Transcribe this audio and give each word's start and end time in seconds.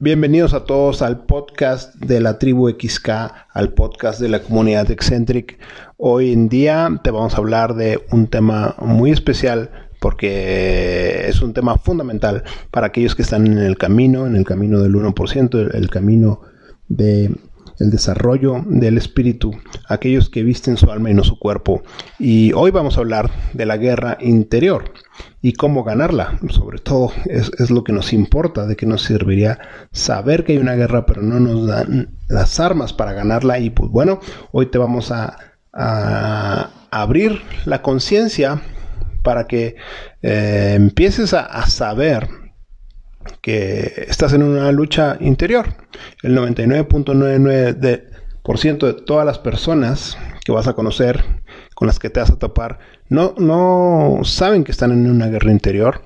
Bienvenidos 0.00 0.54
a 0.54 0.64
todos 0.64 1.02
al 1.02 1.24
podcast 1.24 1.96
de 1.96 2.20
la 2.20 2.38
tribu 2.38 2.70
XK, 2.70 3.08
al 3.52 3.72
podcast 3.72 4.20
de 4.20 4.28
la 4.28 4.40
comunidad 4.40 4.88
Eccentric. 4.92 5.58
Hoy 5.96 6.32
en 6.32 6.48
día 6.48 6.88
te 7.02 7.10
vamos 7.10 7.34
a 7.34 7.38
hablar 7.38 7.74
de 7.74 8.00
un 8.12 8.28
tema 8.28 8.76
muy 8.78 9.10
especial 9.10 9.72
porque 9.98 11.26
es 11.26 11.42
un 11.42 11.52
tema 11.52 11.78
fundamental 11.78 12.44
para 12.70 12.86
aquellos 12.86 13.16
que 13.16 13.22
están 13.22 13.48
en 13.48 13.58
el 13.58 13.76
camino, 13.76 14.28
en 14.28 14.36
el 14.36 14.44
camino 14.44 14.78
del 14.78 14.94
1%, 14.94 15.74
el 15.74 15.90
camino 15.90 16.42
de 16.86 17.34
el 17.78 17.90
desarrollo 17.90 18.64
del 18.66 18.98
espíritu, 18.98 19.52
aquellos 19.88 20.28
que 20.28 20.42
visten 20.42 20.76
su 20.76 20.90
alma 20.90 21.10
y 21.10 21.14
no 21.14 21.24
su 21.24 21.38
cuerpo. 21.38 21.82
Y 22.18 22.52
hoy 22.52 22.70
vamos 22.70 22.96
a 22.96 23.00
hablar 23.00 23.30
de 23.52 23.66
la 23.66 23.76
guerra 23.76 24.18
interior 24.20 24.92
y 25.42 25.52
cómo 25.52 25.84
ganarla. 25.84 26.38
Sobre 26.50 26.78
todo 26.78 27.12
es, 27.26 27.70
lo 27.70 27.84
que 27.84 27.92
nos 27.92 28.12
importa, 28.12 28.66
de 28.66 28.76
que 28.76 28.86
nos 28.86 29.02
serviría 29.02 29.58
saber 29.92 30.44
que 30.44 30.52
hay 30.52 30.58
una 30.58 30.74
guerra, 30.74 31.06
pero 31.06 31.22
no 31.22 31.38
nos 31.40 31.66
dan 31.66 32.16
las 32.28 32.58
armas 32.60 32.92
para 32.92 33.12
ganarla. 33.12 33.58
Y 33.58 33.70
pues 33.70 33.90
bueno, 33.90 34.20
hoy 34.52 34.66
te 34.66 34.78
vamos 34.78 35.10
a, 35.12 35.38
abrir 36.90 37.42
la 37.66 37.82
conciencia 37.82 38.62
para 39.22 39.46
que 39.46 39.76
eh, 40.22 40.72
empieces 40.74 41.34
a 41.34 41.66
saber 41.66 42.26
que 43.40 44.06
estás 44.08 44.32
en 44.32 44.42
una 44.42 44.72
lucha 44.72 45.16
interior. 45.20 45.74
El 46.22 46.36
99.99% 46.36 48.86
de 48.86 48.94
todas 48.94 49.26
las 49.26 49.38
personas 49.38 50.18
que 50.44 50.50
vas 50.52 50.66
a 50.66 50.74
conocer, 50.74 51.24
con 51.74 51.86
las 51.86 51.98
que 51.98 52.10
te 52.10 52.20
vas 52.20 52.30
a 52.30 52.38
topar, 52.38 52.78
no, 53.08 53.34
no 53.38 54.20
saben 54.24 54.64
que 54.64 54.72
están 54.72 54.92
en 54.92 55.10
una 55.10 55.28
guerra 55.28 55.50
interior. 55.50 56.02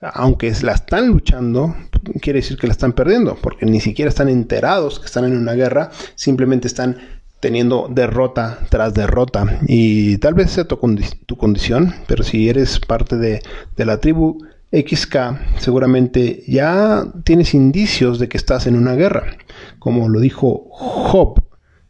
Aunque 0.00 0.52
la 0.62 0.72
están 0.72 1.08
luchando, 1.08 1.74
quiere 2.20 2.40
decir 2.40 2.58
que 2.58 2.66
la 2.66 2.72
están 2.72 2.92
perdiendo, 2.92 3.36
porque 3.40 3.66
ni 3.66 3.80
siquiera 3.80 4.08
están 4.08 4.28
enterados 4.28 5.00
que 5.00 5.06
están 5.06 5.24
en 5.24 5.36
una 5.36 5.54
guerra, 5.54 5.90
simplemente 6.14 6.68
están 6.68 6.98
teniendo 7.40 7.88
derrota 7.90 8.60
tras 8.68 8.94
derrota. 8.94 9.60
Y 9.66 10.18
tal 10.18 10.34
vez 10.34 10.50
sea 10.50 10.64
tu, 10.64 10.78
tu 11.26 11.36
condición, 11.36 11.94
pero 12.06 12.22
si 12.22 12.48
eres 12.48 12.80
parte 12.80 13.16
de, 13.16 13.42
de 13.76 13.84
la 13.84 14.00
tribu 14.00 14.38
XK 14.72 15.58
seguramente 15.58 16.42
ya 16.46 17.06
tienes 17.24 17.54
indicios 17.54 18.18
de 18.18 18.28
que 18.28 18.36
estás 18.36 18.66
en 18.66 18.76
una 18.76 18.94
guerra. 18.94 19.36
Como 19.78 20.08
lo 20.08 20.20
dijo 20.20 20.68
Job, 20.70 21.42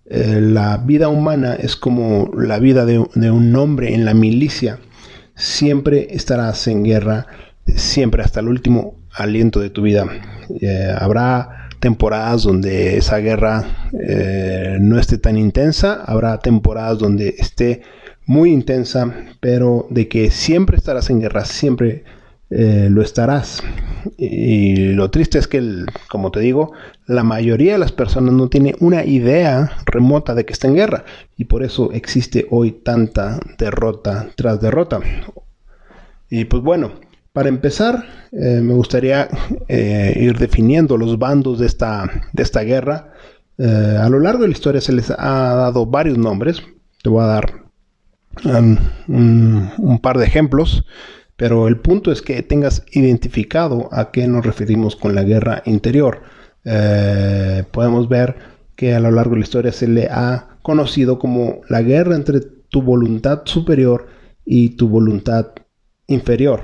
eh, 0.04 0.40
la 0.40 0.76
vida 0.78 1.08
humana 1.08 1.54
es 1.54 1.74
como 1.74 2.30
la 2.36 2.58
vida 2.58 2.84
de, 2.84 2.98
un 2.98 3.56
hombre 3.56 3.94
en 3.94 4.04
la 4.04 4.14
milicia. 4.14 4.78
Siempre 5.34 6.08
estarás 6.10 6.66
en 6.68 6.84
guerra, 6.84 7.26
siempre 7.66 8.22
hasta 8.22 8.40
el 8.40 8.48
último 8.48 9.00
aliento 9.12 9.60
de 9.60 9.70
tu 9.70 9.82
vida. 9.82 10.06
Eh, 10.60 10.94
habrá 10.96 11.68
temporadas 11.80 12.44
donde 12.44 12.96
esa 12.96 13.18
guerra 13.18 13.90
eh, 13.98 14.78
no 14.80 14.98
esté 14.98 15.18
tan 15.18 15.36
intensa, 15.36 16.02
habrá 16.04 16.38
temporadas 16.38 16.98
donde 16.98 17.34
esté 17.38 17.82
muy 18.26 18.52
intensa, 18.52 19.12
pero 19.40 19.86
de 19.90 20.08
que 20.08 20.30
siempre 20.30 20.76
estarás 20.76 21.10
en 21.10 21.20
guerra, 21.20 21.44
siempre 21.44 22.04
eh, 22.50 22.88
lo 22.90 23.02
estarás. 23.02 23.62
Y 24.16 24.92
lo 24.92 25.10
triste 25.10 25.38
es 25.38 25.48
que, 25.48 25.84
como 26.08 26.30
te 26.30 26.40
digo, 26.40 26.72
la 27.06 27.24
mayoría 27.24 27.72
de 27.72 27.78
las 27.78 27.92
personas 27.92 28.34
no 28.34 28.48
tiene 28.48 28.76
una 28.78 29.04
idea 29.04 29.72
remota 29.84 30.34
de 30.34 30.44
que 30.44 30.52
está 30.52 30.68
en 30.68 30.74
guerra. 30.74 31.04
Y 31.36 31.46
por 31.46 31.64
eso 31.64 31.90
existe 31.92 32.46
hoy 32.50 32.70
tanta 32.70 33.40
derrota 33.58 34.28
tras 34.36 34.60
derrota. 34.60 35.00
Y 36.30 36.44
pues 36.44 36.62
bueno, 36.62 36.92
para 37.32 37.48
empezar, 37.48 38.04
eh, 38.32 38.60
me 38.62 38.74
gustaría 38.74 39.28
eh, 39.68 40.14
ir 40.16 40.38
definiendo 40.38 40.96
los 40.96 41.18
bandos 41.18 41.58
de 41.58 41.66
esta, 41.66 42.08
de 42.32 42.42
esta 42.42 42.62
guerra. 42.62 43.12
a 43.58 44.08
lo 44.08 44.20
largo 44.20 44.42
de 44.42 44.48
la 44.48 44.52
historia 44.52 44.80
se 44.80 44.92
les 44.92 45.10
ha 45.10 45.54
dado 45.54 45.86
varios 45.86 46.16
nombres. 46.16 46.62
Te 47.02 47.08
voy 47.08 47.24
a 47.24 47.26
dar 47.26 47.64
um, 48.44 48.76
un 49.08 49.98
par 50.00 50.18
de 50.18 50.26
ejemplos. 50.26 50.84
Pero 51.36 51.68
el 51.68 51.78
punto 51.78 52.10
es 52.10 52.22
que 52.22 52.42
tengas 52.42 52.84
identificado 52.90 53.88
a 53.92 54.10
qué 54.10 54.26
nos 54.26 54.44
referimos 54.44 54.96
con 54.96 55.14
la 55.14 55.22
guerra 55.22 55.62
interior. 55.66 56.22
Eh, 56.64 57.64
podemos 57.70 58.08
ver 58.08 58.36
que 58.74 58.94
a 58.94 59.00
lo 59.00 59.10
largo 59.10 59.32
de 59.32 59.40
la 59.40 59.44
historia 59.44 59.72
se 59.72 59.88
le 59.88 60.08
ha 60.10 60.58
conocido 60.62 61.18
como 61.18 61.60
la 61.68 61.82
guerra 61.82 62.16
entre 62.16 62.40
tu 62.40 62.82
voluntad 62.82 63.42
superior 63.44 64.06
y 64.44 64.70
tu 64.70 64.88
voluntad 64.88 65.48
inferior. 66.06 66.62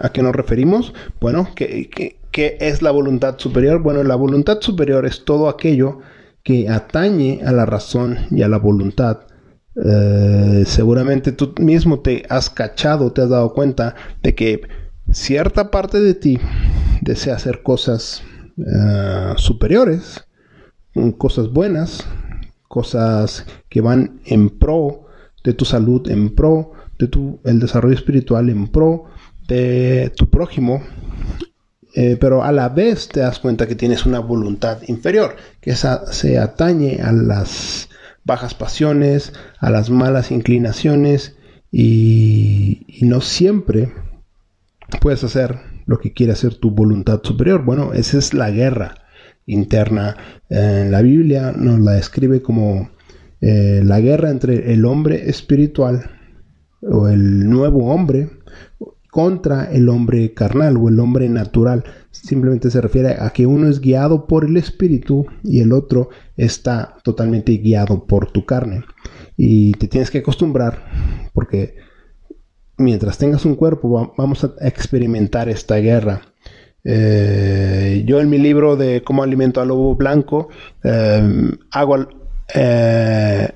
¿A 0.00 0.10
qué 0.10 0.22
nos 0.22 0.34
referimos? 0.34 0.94
Bueno, 1.20 1.48
¿qué, 1.54 1.90
qué 2.30 2.56
es 2.60 2.82
la 2.82 2.90
voluntad 2.90 3.38
superior? 3.38 3.82
Bueno, 3.82 4.02
la 4.04 4.16
voluntad 4.16 4.60
superior 4.60 5.04
es 5.04 5.24
todo 5.24 5.48
aquello 5.48 5.98
que 6.42 6.68
atañe 6.68 7.40
a 7.44 7.52
la 7.52 7.66
razón 7.66 8.18
y 8.30 8.42
a 8.42 8.48
la 8.48 8.58
voluntad 8.58 9.26
eh, 9.74 10.64
seguramente 10.66 11.32
tú 11.32 11.54
mismo 11.58 12.00
te 12.00 12.24
has 12.28 12.50
cachado, 12.50 13.12
te 13.12 13.22
has 13.22 13.30
dado 13.30 13.52
cuenta 13.54 13.94
de 14.22 14.34
que 14.34 14.62
cierta 15.10 15.70
parte 15.70 16.00
de 16.00 16.14
ti 16.14 16.38
desea 17.00 17.36
hacer 17.36 17.62
cosas 17.62 18.22
eh, 18.58 19.32
superiores, 19.36 20.26
cosas 21.16 21.50
buenas, 21.50 22.04
cosas 22.68 23.46
que 23.68 23.80
van 23.80 24.20
en 24.26 24.50
pro 24.50 25.06
de 25.42 25.54
tu 25.54 25.64
salud, 25.64 26.08
en 26.10 26.34
pro 26.34 26.72
de 26.98 27.08
tu 27.08 27.40
el 27.44 27.58
desarrollo 27.58 27.94
espiritual, 27.94 28.50
en 28.50 28.68
pro 28.68 29.04
de 29.48 30.12
tu 30.16 30.28
prójimo. 30.28 30.82
Eh, 31.94 32.16
pero 32.18 32.42
a 32.42 32.52
la 32.52 32.70
vez 32.70 33.08
te 33.08 33.20
das 33.20 33.38
cuenta 33.38 33.66
que 33.66 33.74
tienes 33.74 34.06
una 34.06 34.20
voluntad 34.20 34.78
inferior, 34.86 35.36
que 35.60 35.72
esa 35.72 36.10
se 36.10 36.38
atañe 36.38 37.02
a 37.02 37.12
las 37.12 37.90
bajas 38.24 38.54
pasiones, 38.54 39.32
a 39.58 39.70
las 39.70 39.90
malas 39.90 40.30
inclinaciones 40.30 41.36
y, 41.70 42.86
no 43.02 43.20
siempre 43.20 43.92
puedes 45.00 45.24
hacer 45.24 45.58
lo 45.86 45.98
que 45.98 46.12
quiere 46.12 46.32
hacer 46.32 46.54
tu 46.54 46.70
voluntad 46.70 47.20
superior. 47.24 47.64
Bueno, 47.64 47.92
esa 47.94 48.18
es 48.18 48.32
la 48.32 48.50
guerra 48.50 48.94
interna. 49.46 50.16
En 50.48 50.92
la 50.92 51.02
Biblia 51.02 51.52
nos 51.52 51.80
la 51.80 51.92
describe 51.92 52.42
como 52.42 52.90
eh, 53.40 53.80
la 53.84 54.00
guerra 54.00 54.30
entre 54.30 54.72
el 54.72 54.84
hombre 54.84 55.28
espiritual 55.28 56.10
o 56.82 57.08
el 57.08 57.48
nuevo 57.48 57.92
hombre 57.92 58.30
contra 59.12 59.70
el 59.70 59.90
hombre 59.90 60.32
carnal 60.32 60.78
o 60.78 60.88
el 60.88 60.98
hombre 60.98 61.28
natural. 61.28 61.84
Simplemente 62.10 62.70
se 62.70 62.80
refiere 62.80 63.16
a 63.20 63.28
que 63.28 63.44
uno 63.44 63.68
es 63.68 63.78
guiado 63.78 64.26
por 64.26 64.46
el 64.46 64.56
espíritu 64.56 65.26
y 65.44 65.60
el 65.60 65.74
otro 65.74 66.08
está 66.34 66.96
totalmente 67.04 67.52
guiado 67.58 68.06
por 68.06 68.32
tu 68.32 68.46
carne. 68.46 68.84
Y 69.36 69.72
te 69.72 69.86
tienes 69.86 70.10
que 70.10 70.20
acostumbrar 70.20 70.86
porque 71.34 71.74
mientras 72.78 73.18
tengas 73.18 73.44
un 73.44 73.54
cuerpo 73.54 74.14
vamos 74.16 74.44
a 74.44 74.54
experimentar 74.66 75.50
esta 75.50 75.76
guerra. 75.76 76.22
Eh, 76.82 78.04
yo 78.06 78.18
en 78.18 78.30
mi 78.30 78.38
libro 78.38 78.76
de 78.76 79.02
cómo 79.04 79.22
alimento 79.22 79.60
al 79.60 79.68
lobo 79.68 79.94
blanco 79.94 80.48
eh, 80.82 81.50
hago 81.70 82.08
eh, 82.54 83.52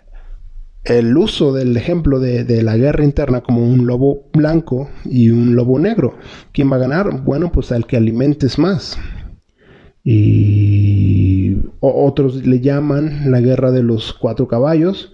el 0.87 1.17
uso 1.17 1.53
del 1.53 1.77
ejemplo 1.77 2.21
de, 2.21 2.63
la 2.63 2.77
guerra 2.77 3.05
interna 3.05 3.43
como 3.43 3.63
un 3.63 3.87
lobo 3.87 4.25
blanco 4.33 4.89
y 5.05 5.31
un 5.31 5.57
lobo 5.57 5.79
negro. 5.79 6.17
¿Quién 6.53 6.71
va 6.71 6.77
a 6.77 6.81
ganar? 6.81 7.23
Bueno, 7.23 7.51
pues 7.53 7.73
al 7.73 7.87
que 7.87 7.97
alimentes 7.97 8.59
más. 8.59 8.99
Y 10.05 11.57
otros 11.81 12.47
le 12.47 12.61
llaman 12.61 13.31
la 13.31 13.41
guerra 13.41 13.73
de 13.73 13.83
los 13.83 14.13
cuatro 14.13 14.47
caballos. 14.47 15.13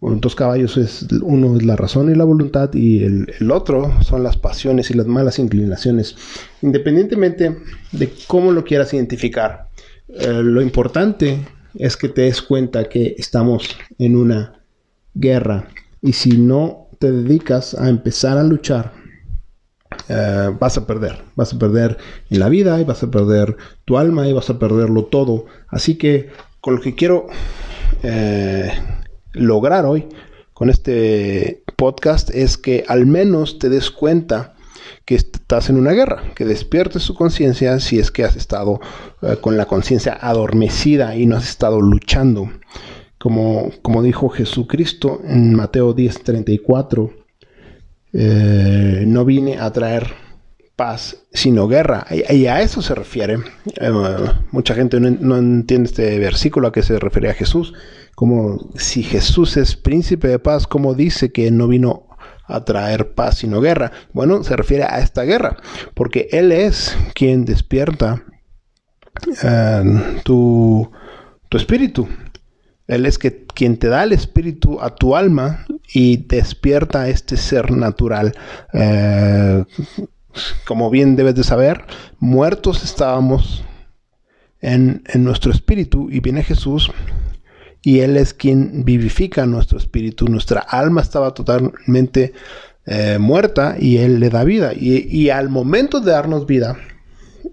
Dos 0.00 0.34
caballos 0.34 0.76
es 0.76 1.06
uno 1.22 1.56
es 1.56 1.62
la 1.62 1.76
razón 1.76 2.10
y 2.10 2.16
la 2.16 2.24
voluntad 2.24 2.74
y 2.74 3.04
el, 3.04 3.50
otro 3.52 4.02
son 4.02 4.24
las 4.24 4.36
pasiones 4.36 4.90
y 4.90 4.94
las 4.94 5.06
malas 5.06 5.38
inclinaciones. 5.38 6.16
Independientemente 6.60 7.56
de 7.92 8.12
cómo 8.26 8.50
lo 8.50 8.64
quieras 8.64 8.92
identificar, 8.94 9.68
eh, 10.08 10.40
lo 10.42 10.60
importante 10.60 11.38
es 11.74 11.96
que 11.96 12.08
te 12.08 12.22
des 12.22 12.42
cuenta 12.42 12.88
que 12.88 13.14
estamos 13.16 13.68
en 13.96 14.16
una 14.16 14.61
guerra. 15.14 15.68
Y 16.00 16.12
si 16.14 16.38
no 16.38 16.88
te 16.98 17.10
dedicas 17.12 17.74
a 17.74 17.88
empezar 17.88 18.38
a 18.38 18.42
luchar, 18.42 18.92
eh, 20.08 20.50
vas 20.58 20.76
a 20.76 20.86
perder. 20.86 21.22
Vas 21.36 21.52
a 21.52 21.58
perder 21.58 21.98
en 22.30 22.40
la 22.40 22.48
vida 22.48 22.80
y 22.80 22.84
vas 22.84 23.02
a 23.02 23.10
perder 23.10 23.56
tu 23.84 23.98
alma 23.98 24.26
y 24.28 24.32
vas 24.32 24.50
a 24.50 24.58
perderlo 24.58 25.04
todo. 25.04 25.46
Así 25.68 25.96
que 25.96 26.30
con 26.60 26.76
lo 26.76 26.80
que 26.80 26.94
quiero 26.94 27.26
eh, 28.02 28.72
lograr 29.32 29.86
hoy 29.86 30.08
con 30.52 30.70
este 30.70 31.62
podcast 31.76 32.30
es 32.30 32.56
que 32.56 32.84
al 32.86 33.06
menos 33.06 33.58
te 33.58 33.68
des 33.68 33.90
cuenta 33.90 34.54
que 35.04 35.14
estás 35.14 35.70
en 35.70 35.76
una 35.76 35.92
guerra, 35.92 36.22
que 36.34 36.44
despiertes 36.44 37.06
tu 37.06 37.14
conciencia 37.14 37.80
si 37.80 37.98
es 37.98 38.10
que 38.10 38.24
has 38.24 38.36
estado 38.36 38.80
eh, 39.22 39.36
con 39.40 39.56
la 39.56 39.66
conciencia 39.66 40.16
adormecida 40.20 41.16
y 41.16 41.26
no 41.26 41.36
has 41.36 41.48
estado 41.48 41.80
luchando 41.80 42.50
como, 43.22 43.70
como 43.82 44.02
dijo 44.02 44.28
Jesucristo 44.30 45.20
en 45.24 45.54
Mateo 45.54 45.94
10:34, 45.94 47.12
eh, 48.14 49.04
no 49.06 49.24
vine 49.24 49.60
a 49.60 49.70
traer 49.70 50.08
paz 50.74 51.18
sino 51.32 51.68
guerra. 51.68 52.04
Y, 52.10 52.46
a 52.46 52.62
eso 52.62 52.82
se 52.82 52.96
refiere. 52.96 53.38
Eh, 53.80 53.92
mucha 54.50 54.74
gente 54.74 54.98
no, 54.98 55.36
entiende 55.36 55.88
este 55.88 56.18
versículo 56.18 56.66
a 56.66 56.72
que 56.72 56.82
se 56.82 56.98
refiere 56.98 57.30
a 57.30 57.34
Jesús. 57.34 57.74
Como 58.16 58.58
si 58.74 59.04
Jesús 59.04 59.56
es 59.56 59.76
príncipe 59.76 60.26
de 60.26 60.40
paz, 60.40 60.66
como 60.66 60.94
dice 60.94 61.30
que 61.30 61.52
no 61.52 61.68
vino 61.68 62.08
a 62.46 62.64
traer 62.64 63.14
paz 63.14 63.38
sino 63.38 63.60
guerra. 63.60 63.92
Bueno, 64.12 64.42
se 64.42 64.56
refiere 64.56 64.82
a 64.82 64.98
esta 64.98 65.22
guerra, 65.22 65.58
porque 65.94 66.26
Él 66.32 66.50
es 66.50 66.98
quien 67.14 67.44
despierta 67.44 68.24
eh, 69.44 70.20
tu, 70.24 70.90
tu 71.48 71.56
espíritu. 71.56 72.08
Él 72.86 73.06
es 73.06 73.18
que, 73.18 73.46
quien 73.46 73.76
te 73.76 73.88
da 73.88 74.02
el 74.04 74.12
espíritu 74.12 74.80
a 74.80 74.94
tu 74.94 75.16
alma 75.16 75.66
y 75.92 76.16
despierta 76.16 77.08
este 77.08 77.36
ser 77.36 77.70
natural. 77.70 78.34
Eh, 78.72 79.64
como 80.66 80.90
bien 80.90 81.16
debes 81.16 81.34
de 81.34 81.44
saber, 81.44 81.84
muertos 82.18 82.82
estábamos 82.84 83.64
en, 84.60 85.02
nuestro 85.16 85.52
espíritu 85.52 86.08
y 86.10 86.20
viene 86.20 86.42
Jesús 86.42 86.90
y 87.82 88.00
Él 88.00 88.16
es 88.16 88.32
quien 88.32 88.84
vivifica 88.84 89.44
nuestro 89.44 89.78
espíritu. 89.78 90.26
Nuestra 90.28 90.60
alma 90.60 91.02
estaba 91.02 91.34
totalmente 91.34 92.32
eh, 92.86 93.18
muerta 93.18 93.76
y 93.78 93.98
Él 93.98 94.20
le 94.20 94.30
da 94.30 94.44
vida. 94.44 94.72
Y, 94.74 95.30
al 95.30 95.48
momento 95.48 96.00
de 96.00 96.12
darnos 96.12 96.46
vida, 96.46 96.76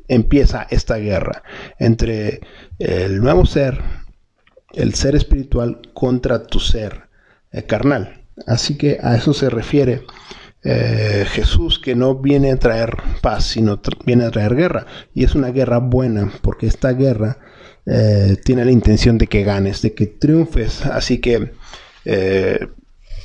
empieza 0.07 0.67
esta 0.69 0.97
guerra 0.97 1.43
entre 1.79 2.41
el 2.77 3.19
nuevo 3.19 3.45
ser, 3.45 3.81
el 4.73 4.93
ser 4.93 5.15
espiritual, 5.15 5.81
contra 5.93 6.43
tu 6.43 6.59
ser 6.59 7.09
eh, 7.51 7.63
carnal. 7.63 8.25
Así 8.47 8.77
que 8.77 8.99
a 9.01 9.15
eso 9.15 9.33
se 9.33 9.49
refiere 9.49 10.03
eh, 10.63 11.25
Jesús 11.29 11.79
que 11.79 11.95
no 11.95 12.15
viene 12.15 12.51
a 12.51 12.57
traer 12.57 12.97
paz, 13.21 13.45
sino 13.45 13.81
viene 14.05 14.25
a 14.25 14.31
traer 14.31 14.55
guerra. 14.55 14.85
Y 15.13 15.23
es 15.23 15.35
una 15.35 15.49
guerra 15.49 15.79
buena, 15.79 16.31
porque 16.41 16.67
esta 16.67 16.91
guerra 16.93 17.39
eh, 17.85 18.37
tiene 18.43 18.65
la 18.65 18.71
intención 18.71 19.17
de 19.17 19.27
que 19.27 19.43
ganes, 19.43 19.81
de 19.81 19.93
que 19.93 20.07
triunfes. 20.07 20.85
Así 20.85 21.19
que 21.19 21.53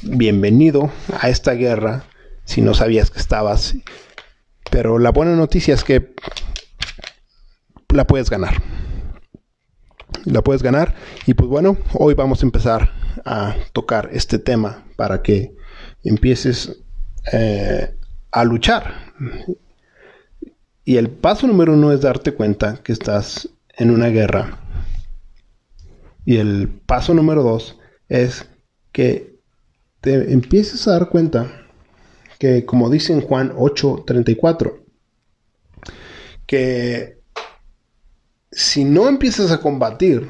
bienvenido 0.02 0.90
a 1.20 1.30
esta 1.30 1.52
guerra 1.52 2.04
si 2.44 2.60
no 2.60 2.74
sabías 2.74 3.10
que 3.10 3.18
estabas. 3.18 3.74
Pero 4.70 4.98
la 4.98 5.10
buena 5.10 5.36
noticia 5.36 5.74
es 5.74 5.84
que 5.84 6.14
la 7.90 8.06
puedes 8.06 8.30
ganar. 8.30 8.60
La 10.24 10.42
puedes 10.42 10.62
ganar. 10.62 10.94
Y 11.26 11.34
pues 11.34 11.48
bueno, 11.48 11.76
hoy 11.94 12.14
vamos 12.14 12.42
a 12.42 12.46
empezar 12.46 12.92
a 13.24 13.56
tocar 13.72 14.10
este 14.12 14.38
tema 14.38 14.84
para 14.96 15.22
que 15.22 15.54
empieces 16.02 16.82
eh, 17.32 17.94
a 18.30 18.44
luchar. 18.44 19.12
Y 20.84 20.96
el 20.96 21.10
paso 21.10 21.46
número 21.46 21.72
uno 21.72 21.92
es 21.92 22.02
darte 22.02 22.32
cuenta 22.32 22.80
que 22.82 22.92
estás 22.92 23.48
en 23.76 23.90
una 23.90 24.08
guerra. 24.08 24.58
Y 26.24 26.36
el 26.36 26.68
paso 26.68 27.14
número 27.14 27.42
dos 27.42 27.78
es 28.08 28.48
que 28.92 29.40
te 30.00 30.32
empieces 30.32 30.86
a 30.86 30.92
dar 30.92 31.08
cuenta 31.08 31.66
que, 32.38 32.64
como 32.64 32.90
dice 32.90 33.12
en 33.12 33.20
Juan 33.20 33.52
8:34, 33.56 34.84
que 36.46 37.18
si 38.54 38.84
no 38.84 39.08
empiezas 39.08 39.50
a 39.50 39.60
combatir, 39.60 40.28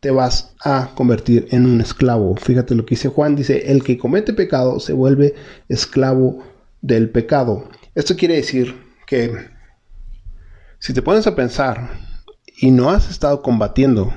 te 0.00 0.10
vas 0.10 0.54
a 0.60 0.92
convertir 0.94 1.48
en 1.50 1.66
un 1.66 1.80
esclavo. 1.80 2.36
Fíjate 2.36 2.74
lo 2.74 2.84
que 2.84 2.94
dice 2.94 3.08
Juan, 3.08 3.36
dice, 3.36 3.70
el 3.70 3.82
que 3.82 3.98
comete 3.98 4.32
pecado 4.32 4.80
se 4.80 4.92
vuelve 4.92 5.34
esclavo 5.68 6.44
del 6.80 7.10
pecado. 7.10 7.68
Esto 7.94 8.16
quiere 8.16 8.36
decir 8.36 8.76
que 9.06 9.32
si 10.78 10.92
te 10.92 11.02
pones 11.02 11.26
a 11.26 11.34
pensar 11.34 11.90
y 12.60 12.70
no 12.70 12.90
has 12.90 13.10
estado 13.10 13.42
combatiendo, 13.42 14.12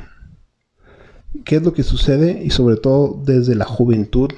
¿qué 1.45 1.57
es 1.57 1.63
lo 1.63 1.73
que 1.73 1.83
sucede? 1.83 2.43
Y 2.43 2.51
sobre 2.51 2.77
todo 2.77 3.21
desde 3.23 3.55
la 3.55 3.65
juventud, 3.65 4.29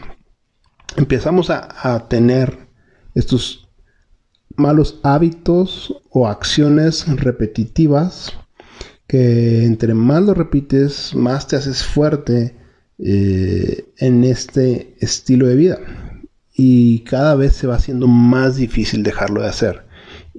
empezamos 0.96 1.50
a, 1.50 1.96
a 1.96 2.08
tener 2.08 2.68
estos 3.16 3.70
malos 4.56 5.00
hábitos 5.04 6.02
o 6.10 6.28
acciones 6.28 7.08
repetitivas 7.18 8.34
que 9.08 9.66
entre 9.66 9.94
más 9.94 10.24
lo 10.24 10.34
repites, 10.34 11.14
más 11.16 11.48
te 11.48 11.56
haces 11.56 11.84
fuerte 11.84 12.56
eh, 13.00 13.86
en 13.98 14.24
este 14.24 14.96
estilo 15.00 15.48
de 15.48 15.56
vida. 15.56 15.80
Y 16.56 17.00
cada 17.00 17.36
vez 17.36 17.54
se 17.54 17.68
va 17.68 17.76
haciendo 17.76 18.08
más 18.08 18.56
difícil 18.56 19.04
dejarlo 19.04 19.42
de 19.42 19.50
hacer. 19.50 19.86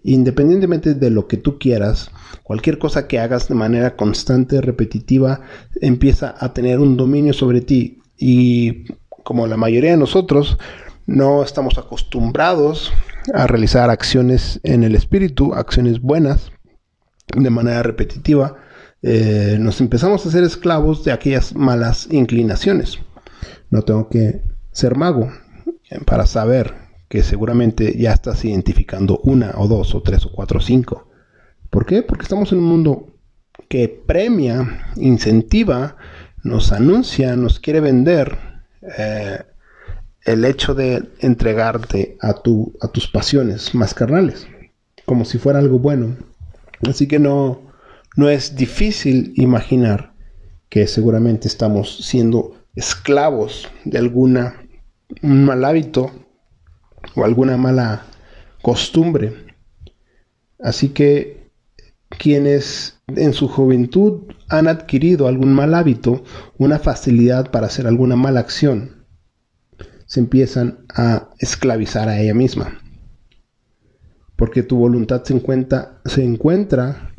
Independientemente 0.03 0.95
de 0.95 1.11
lo 1.11 1.27
que 1.27 1.37
tú 1.37 1.59
quieras, 1.59 2.11
cualquier 2.43 2.79
cosa 2.79 3.09
que 3.09 3.19
hagas 3.19 3.49
de 3.49 3.55
manera 3.55 3.97
constante, 3.97 4.61
repetitiva, 4.61 5.41
empieza 5.81 6.35
a 6.39 6.53
tener 6.53 6.79
un 6.79 6.97
dominio 6.97 7.33
sobre 7.33 7.61
ti. 7.61 8.01
Y 8.17 8.85
como 9.25 9.47
la 9.47 9.57
mayoría 9.57 9.91
de 9.93 9.97
nosotros, 9.97 10.59
no 11.07 11.43
estamos 11.43 11.79
acostumbrados 11.79 12.93
a 13.33 13.47
realizar 13.47 13.91
acciones 13.91 14.61
en 14.63 14.85
el 14.85 14.95
espíritu, 14.95 15.55
acciones 15.55 16.01
buenas, 16.01 16.53
de 17.27 17.51
manera 17.51 17.83
repetitiva, 17.83 18.57
eh, 19.03 19.57
nos 19.61 19.81
empezamos 19.81 20.25
a 20.25 20.31
ser 20.31 20.45
esclavos 20.45 21.05
de 21.05 21.13
aquellas 21.13 21.55
malas 21.55 22.09
inclinaciones. 22.11 22.99
No 23.71 23.83
tengo 23.83 24.09
que 24.09 24.43
ser 24.73 24.97
mago 24.97 25.31
eh, 25.91 26.01
para 26.05 26.27
saber 26.27 26.75
que 27.09 27.23
seguramente 27.23 27.97
ya 27.99 28.13
estás 28.13 28.45
identificando 28.45 29.21
una 29.25 29.53
o 29.57 29.69
dos 29.69 29.95
o 29.95 30.03
tres 30.03 30.25
o 30.27 30.33
cuatro 30.33 30.59
o 30.59 30.63
cinco. 30.63 31.11
¿Por 31.71 31.87
qué? 31.87 32.03
Porque 32.03 32.23
estamos 32.23 32.53
en 32.53 32.59
un 32.59 32.65
mundo 32.65 33.15
que 33.69 33.89
premia, 33.89 34.93
incentiva, 34.97 35.97
nos 36.43 36.73
anuncia, 36.73 37.37
nos 37.37 37.61
quiere 37.61 37.81
vender 37.81 38.39
eh, 38.99 39.43
el 40.25 40.45
hecho 40.45 40.75
de 40.75 41.11
entregarte 41.21 42.17
a, 42.21 42.35
tu, 42.35 42.73
a 42.81 42.89
tus 42.89 43.09
pasiones 43.09 43.75
más 43.75 43.95
carnales, 43.95 44.47
como 45.05 45.25
si 45.25 45.39
fuera 45.39 45.59
algo 45.59 45.79
bueno. 45.79 46.17
Así 46.89 47.07
que 47.07 47.19
no, 47.19 47.61
no 48.17 48.29
es 48.29 48.57
difícil 48.57 49.33
imaginar 49.37 50.15
que 50.69 50.87
seguramente 50.87 51.49
estamos 51.49 51.99
siendo 52.05 52.57
esclavos 52.75 53.69
de 53.85 53.99
alguna 53.99 54.61
un 55.23 55.45
mal 55.45 55.65
hábito 55.65 56.11
o 57.15 57.25
alguna 57.25 57.57
mala 57.57 58.07
costumbre. 58.63 59.35
Así 60.59 60.89
que 60.89 61.51
quienes 62.09 63.01
en 63.09 63.33
su 63.33 63.49
juventud 63.49 64.23
han 64.49 64.69
adquirido 64.69 65.29
algún 65.29 65.53
mal 65.53 65.75
hábito, 65.75 66.25
una 66.59 66.79
facilidad 66.79 67.51
para 67.51 67.67
hacer 67.67 67.87
alguna 67.87 68.17
mala 68.17 68.41
acción, 68.41 69.05
se 70.07 70.21
empiezan 70.21 70.87
a 70.95 71.31
esclavizar 71.39 72.09
a 72.09 72.21
ella 72.21 72.35
misma 72.35 72.84
porque 74.37 74.63
tu 74.63 74.77
voluntad 74.77 75.23
se 75.25 75.35
encuentra, 75.35 76.01
se 76.05 76.25
encuentra 76.25 77.15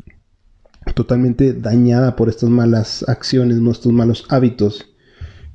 totalmente 0.94 1.52
dañada 1.52 2.16
por 2.16 2.28
estas 2.28 2.50
malas 2.50 3.04
acciones, 3.08 3.58
nuestros 3.58 3.92
malos 3.92 4.26
hábitos. 4.28 4.86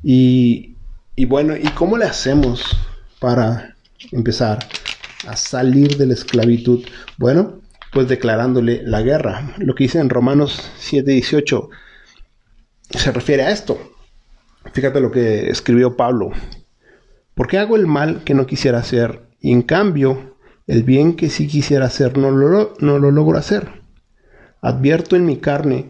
Y, 0.03 0.75
y 1.15 1.25
bueno, 1.25 1.55
¿y 1.55 1.67
cómo 1.69 1.97
le 1.97 2.05
hacemos 2.05 2.63
para 3.19 3.75
empezar 4.11 4.59
a 5.27 5.35
salir 5.35 5.97
de 5.97 6.07
la 6.07 6.13
esclavitud? 6.13 6.83
Bueno, 7.17 7.61
pues 7.91 8.07
declarándole 8.07 8.81
la 8.83 9.01
guerra. 9.01 9.53
Lo 9.57 9.75
que 9.75 9.83
dice 9.83 9.99
en 9.99 10.09
Romanos 10.09 10.71
7:18 10.79 11.69
se 12.89 13.11
refiere 13.11 13.43
a 13.43 13.51
esto. 13.51 13.79
Fíjate 14.73 14.99
lo 14.99 15.11
que 15.11 15.49
escribió 15.49 15.95
Pablo. 15.95 16.31
¿Por 17.35 17.47
qué 17.47 17.57
hago 17.57 17.75
el 17.75 17.87
mal 17.87 18.23
que 18.23 18.33
no 18.33 18.45
quisiera 18.45 18.79
hacer? 18.79 19.21
Y 19.39 19.51
en 19.51 19.61
cambio 19.63 20.30
el 20.67 20.83
bien 20.83 21.15
que 21.15 21.29
sí 21.29 21.47
quisiera 21.47 21.85
hacer 21.85 22.17
no 22.17 22.31
lo, 22.31 22.73
no 22.79 22.99
lo 22.99 23.11
logro 23.11 23.37
hacer. 23.37 23.81
Advierto 24.61 25.15
en 25.15 25.25
mi 25.25 25.37
carne, 25.37 25.89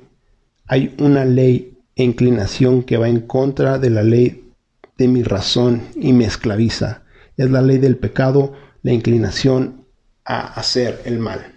hay 0.66 0.96
una 1.00 1.26
ley 1.26 1.78
e 1.96 2.04
inclinación 2.04 2.84
que 2.84 2.98
va 2.98 3.10
en 3.10 3.22
contra 3.22 3.78
de 3.78 3.90
la 3.90 4.04
ley 4.04 4.54
de 4.98 5.08
mi 5.08 5.24
razón 5.24 5.82
y 5.96 6.14
me 6.14 6.26
esclaviza. 6.26 7.04
Es 7.36 7.52
la 7.52 7.62
ley 7.62 7.80
del 7.80 7.98
pecado, 7.98 8.54
la 8.82 8.94
inclinación 8.94 9.86
a 10.24 10.54
hacer 10.54 11.02
el 11.06 11.20
mal. 11.20 11.54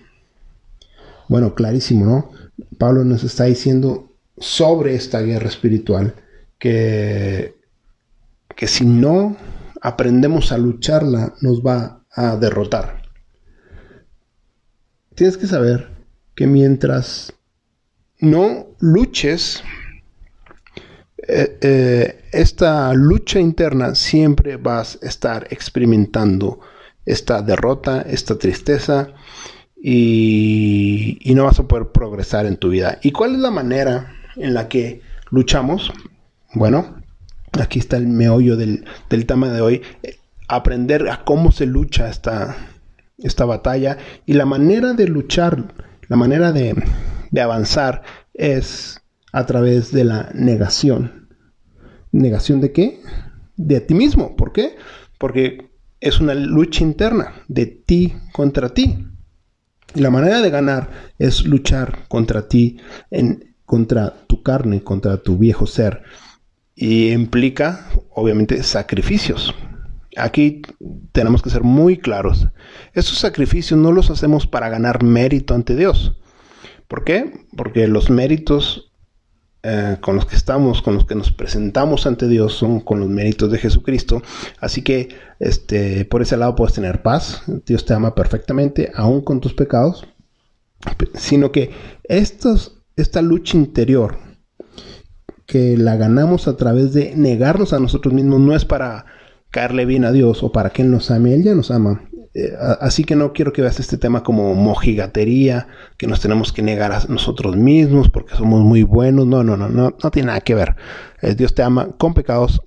Bueno, 1.29 1.55
clarísimo, 1.55 2.05
¿no? 2.05 2.31
Pablo 2.79 3.05
nos 3.05 3.23
está 3.23 3.45
diciendo 3.45 4.11
sobre 4.37 4.95
esta 4.95 5.21
guerra 5.21 5.49
espiritual 5.49 6.15
que, 6.59 7.55
que 8.57 8.67
si 8.67 8.85
no 8.85 9.37
aprendemos 9.81 10.51
a 10.51 10.59
lucharla 10.59 11.35
nos 11.41 11.63
va 11.63 12.05
a 12.11 12.37
derrotar 12.37 13.04
tienes 15.15 15.37
que 15.37 15.47
saber 15.47 15.89
que 16.35 16.47
mientras 16.47 17.33
no 18.21 18.67
luches, 18.81 19.63
eh, 21.29 21.59
eh, 21.61 22.25
esta 22.33 22.93
lucha 22.93 23.41
interna 23.41 23.95
siempre 23.95 24.57
vas 24.57 24.99
a 25.03 25.07
estar 25.07 25.47
experimentando 25.51 26.61
esta 27.07 27.43
derrota, 27.43 28.03
esta 28.03 28.39
tristeza 28.39 29.09
y, 29.77 31.19
y 31.21 31.35
no 31.35 31.45
vas 31.45 31.61
a 31.61 31.69
poder 31.69 31.89
progresar 31.89 32.47
en 32.47 32.57
tu 32.57 32.71
vida. 32.71 32.99
¿Y 33.03 33.13
cuál 33.13 33.35
es 33.35 33.41
la 33.41 33.51
manera 33.51 34.15
en 34.37 34.55
la 34.55 34.69
que 34.69 35.03
luchamos? 35.31 35.93
Bueno, 36.55 37.03
aquí 37.53 37.79
está 37.79 37.97
el 37.97 38.07
meollo 38.07 38.57
del, 38.57 38.85
del 39.11 39.27
tema 39.27 39.51
de 39.51 39.61
hoy. 39.61 39.83
Aprender 40.49 41.09
a 41.09 41.25
cómo 41.25 41.53
se 41.53 41.67
lucha 41.67 42.09
esta, 42.09 42.57
esta 43.19 43.45
batalla 43.45 43.99
y 44.27 44.35
la 44.35 44.47
manera 44.47 44.93
de 44.93 45.09
luchar, 45.09 45.75
la 46.09 46.17
manera 46.17 46.53
de, 46.53 46.75
de 47.31 47.41
avanzar 47.41 48.03
es 48.33 49.01
a 49.33 49.47
través 49.47 49.93
de 49.93 50.05
la 50.05 50.31
negación. 50.35 51.29
¿Negación 52.13 52.61
de 52.61 52.73
qué? 52.73 53.01
De 53.57 53.81
ti 53.81 53.95
mismo. 53.95 54.37
¿Por 54.37 54.53
qué? 54.53 54.77
Porque 55.19 55.71
es 56.01 56.21
una 56.21 56.35
lucha 56.35 56.85
interna 56.85 57.33
de 57.49 57.67
ti 57.67 58.15
contra 58.33 58.69
ti. 58.69 59.09
Y 59.95 60.01
la 60.01 60.11
manera 60.11 60.41
de 60.41 60.51
ganar 60.51 60.91
es 61.19 61.45
luchar 61.45 62.07
contra 62.09 62.49
ti, 62.49 62.79
en, 63.11 63.57
contra 63.65 64.15
tu 64.27 64.43
carne, 64.43 64.83
contra 64.83 65.23
tu 65.23 65.39
viejo 65.39 65.67
ser. 65.67 66.03
Y 66.75 67.11
implica, 67.13 67.89
obviamente, 68.11 68.63
sacrificios. 68.63 69.55
Aquí 70.17 70.63
tenemos 71.13 71.43
que 71.43 71.51
ser 71.51 71.63
muy 71.63 71.99
claros. 71.99 72.49
Estos 72.93 73.19
sacrificios 73.19 73.79
no 73.79 73.93
los 73.93 74.11
hacemos 74.11 74.47
para 74.47 74.69
ganar 74.69 75.03
mérito 75.03 75.55
ante 75.55 75.77
Dios. 75.77 76.17
¿Por 76.89 77.05
qué? 77.05 77.47
Porque 77.57 77.89
los 77.89 78.11
méritos 78.11 78.93
eh, 79.63 79.97
con 80.01 80.17
los 80.17 80.27
que 80.27 80.37
estamos, 80.37 80.83
con 80.83 80.95
los 80.95 81.07
que 81.07 81.15
nos 81.15 81.33
presentamos 81.33 82.07
ante 82.07 82.29
Dios, 82.29 82.53
son 82.53 82.81
con 82.81 83.01
los 83.01 83.09
méritos 83.09 83.51
de 83.51 83.59
Jesucristo. 83.59 84.23
Así 84.61 84.83
que 84.83 85.09
este, 85.41 86.05
por 86.05 86.23
ese 86.23 86.37
lado 86.37 86.55
puedes 86.55 86.75
tener 86.75 87.03
paz. 87.03 87.43
Dios 87.67 87.85
te 87.85 87.95
ama 87.95 88.15
perfectamente, 88.15 88.93
aún 88.95 89.23
con 89.23 89.41
tus 89.41 89.55
pecados. 89.55 90.07
Sino 91.15 91.51
que 91.51 91.71
esta 92.05 93.23
lucha 93.23 93.57
interior 93.57 94.19
que 95.47 95.77
la 95.77 95.97
ganamos 95.97 96.49
a 96.49 96.57
través 96.57 96.93
de 96.93 97.15
negarnos 97.17 97.73
a 97.73 97.81
nosotros 97.81 98.15
mismos 98.15 98.41
no 98.41 98.55
es 98.55 98.65
para 98.65 99.07
caerle 99.55 99.87
bien 99.87 100.05
a 100.05 100.11
Dios 100.11 100.43
o 100.43 100.51
para 100.51 100.71
que 100.71 100.83
Él 100.83 100.91
nos 100.91 101.13
ame. 101.13 101.33
Él 101.33 101.45
ya 101.45 101.55
nos 101.55 101.71
ama. 101.71 102.03
Eh, 102.35 102.53
así 102.81 103.05
que 103.05 103.15
no 103.15 103.33
quiero 103.33 103.53
que 103.53 103.63
veas 103.63 103.79
este 103.79 103.97
tema 103.99 104.25
como 104.25 104.53
mojigatería, 104.57 105.69
que 105.97 106.09
nos 106.09 106.21
tenemos 106.21 106.53
que 106.53 106.61
negar 106.61 106.91
a 106.91 107.05
nosotros 107.09 107.57
mismos 107.57 108.11
porque 108.11 108.35
somos 108.35 108.63
muy 108.63 108.83
buenos. 108.83 109.29
No, 109.29 109.45
no, 109.45 109.57
no, 109.57 109.69
no, 109.69 109.95
no 110.03 110.11
tiene 110.11 110.27
nada 110.27 110.41
que 110.41 110.57
ver. 110.57 110.75
Eh, 111.23 111.37
Dios 111.37 111.55
te 111.55 111.63
ama 111.63 111.91
con 111.99 112.15
pecados, 112.15 112.63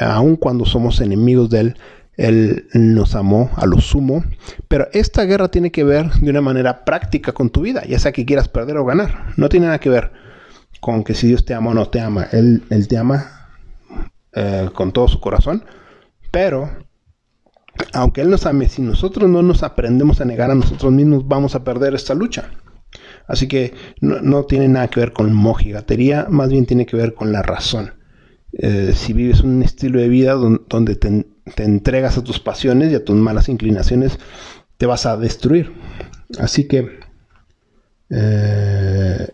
aun 0.00 0.34
cuando 0.34 0.64
somos 0.64 1.00
enemigos 1.00 1.48
de 1.48 1.60
Él. 1.60 1.76
Él 2.16 2.66
nos 2.74 3.14
amó 3.14 3.50
a 3.54 3.64
lo 3.64 3.80
sumo. 3.80 4.24
Pero 4.66 4.88
esta 4.92 5.22
guerra 5.22 5.48
tiene 5.48 5.70
que 5.70 5.84
ver 5.84 6.10
de 6.10 6.28
una 6.28 6.40
manera 6.40 6.84
práctica 6.84 7.30
con 7.30 7.50
tu 7.50 7.60
vida, 7.60 7.84
ya 7.86 8.00
sea 8.00 8.10
que 8.10 8.26
quieras 8.26 8.48
perder 8.48 8.78
o 8.78 8.84
ganar. 8.84 9.32
No 9.36 9.48
tiene 9.48 9.66
nada 9.66 9.78
que 9.78 9.90
ver 9.90 10.10
con 10.80 11.04
que 11.04 11.14
si 11.14 11.28
Dios 11.28 11.44
te 11.44 11.54
ama 11.54 11.70
o 11.70 11.74
no 11.74 11.88
te 11.88 12.00
ama. 12.00 12.26
Él, 12.32 12.64
él 12.68 12.88
te 12.88 12.98
ama 12.98 13.48
eh, 14.32 14.68
con 14.74 14.90
todo 14.90 15.06
su 15.06 15.20
corazón. 15.20 15.62
Pero 16.30 16.70
aunque 17.92 18.20
Él 18.20 18.30
nos 18.30 18.46
ame, 18.46 18.68
si 18.68 18.82
nosotros 18.82 19.28
no 19.28 19.42
nos 19.42 19.62
aprendemos 19.62 20.20
a 20.20 20.24
negar 20.24 20.50
a 20.50 20.54
nosotros 20.54 20.92
mismos, 20.92 21.26
vamos 21.26 21.54
a 21.54 21.64
perder 21.64 21.94
esta 21.94 22.14
lucha. 22.14 22.50
Así 23.26 23.46
que 23.46 23.74
no, 24.00 24.44
tiene 24.44 24.68
nada 24.68 24.88
que 24.88 25.00
ver 25.00 25.12
con 25.12 25.32
mojigatería, 25.32 26.26
más 26.28 26.50
bien 26.50 26.66
tiene 26.66 26.86
que 26.86 26.96
ver 26.96 27.14
con 27.14 27.32
la 27.32 27.42
razón. 27.42 27.94
Eh, 28.52 28.92
si 28.94 29.12
vives 29.12 29.42
un 29.42 29.62
estilo 29.62 30.00
de 30.00 30.08
vida 30.08 30.34
donde 30.34 30.96
te, 30.96 31.26
entregas 31.56 32.18
a 32.18 32.24
tus 32.24 32.40
pasiones 32.40 32.90
y 32.90 32.96
a 32.96 33.04
tus 33.04 33.14
malas 33.16 33.48
inclinaciones, 33.48 34.18
te 34.78 34.86
vas 34.86 35.06
a 35.06 35.16
destruir. 35.16 35.72
Así 36.38 36.66
que, 36.66 36.98
eh, 38.10 39.28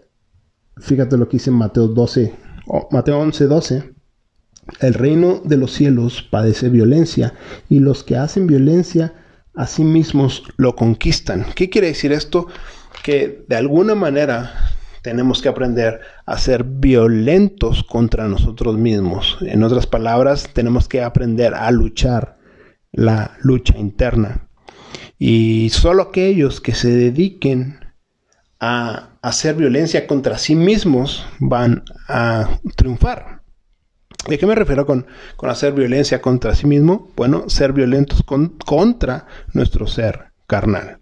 fíjate 0.76 1.16
lo 1.16 1.28
que 1.28 1.38
dice 1.38 1.50
Mateo 1.50 1.88
12, 1.88 2.34
Mateo 2.90 3.18
11, 3.18 3.46
12. 3.46 3.95
El 4.80 4.94
reino 4.94 5.40
de 5.44 5.56
los 5.56 5.72
cielos 5.72 6.22
padece 6.22 6.68
violencia 6.68 7.34
y 7.68 7.78
los 7.80 8.04
que 8.04 8.16
hacen 8.16 8.46
violencia 8.46 9.14
a 9.54 9.66
sí 9.66 9.84
mismos 9.84 10.42
lo 10.56 10.76
conquistan. 10.76 11.46
¿Qué 11.54 11.70
quiere 11.70 11.88
decir 11.88 12.12
esto? 12.12 12.46
Que 13.02 13.44
de 13.48 13.56
alguna 13.56 13.94
manera 13.94 14.52
tenemos 15.02 15.40
que 15.40 15.48
aprender 15.48 16.00
a 16.26 16.36
ser 16.36 16.64
violentos 16.64 17.84
contra 17.84 18.26
nosotros 18.28 18.76
mismos. 18.76 19.38
En 19.40 19.62
otras 19.62 19.86
palabras, 19.86 20.50
tenemos 20.52 20.88
que 20.88 21.02
aprender 21.02 21.54
a 21.54 21.70
luchar 21.70 22.38
la 22.92 23.36
lucha 23.40 23.78
interna. 23.78 24.48
Y 25.18 25.70
solo 25.70 26.02
aquellos 26.02 26.60
que 26.60 26.74
se 26.74 26.90
dediquen 26.90 27.78
a 28.58 29.10
hacer 29.22 29.54
violencia 29.54 30.06
contra 30.06 30.38
sí 30.38 30.54
mismos 30.54 31.24
van 31.38 31.84
a 32.08 32.58
triunfar. 32.74 33.35
¿De 34.28 34.38
qué 34.38 34.46
me 34.46 34.54
refiero 34.54 34.86
con, 34.86 35.06
hacer 35.42 35.72
violencia 35.72 36.20
contra 36.20 36.54
sí 36.54 36.66
mismo? 36.66 37.10
Bueno, 37.16 37.48
ser 37.48 37.72
violentos 37.72 38.22
contra 38.22 39.26
nuestro 39.52 39.86
ser 39.86 40.32
carnal. 40.46 40.98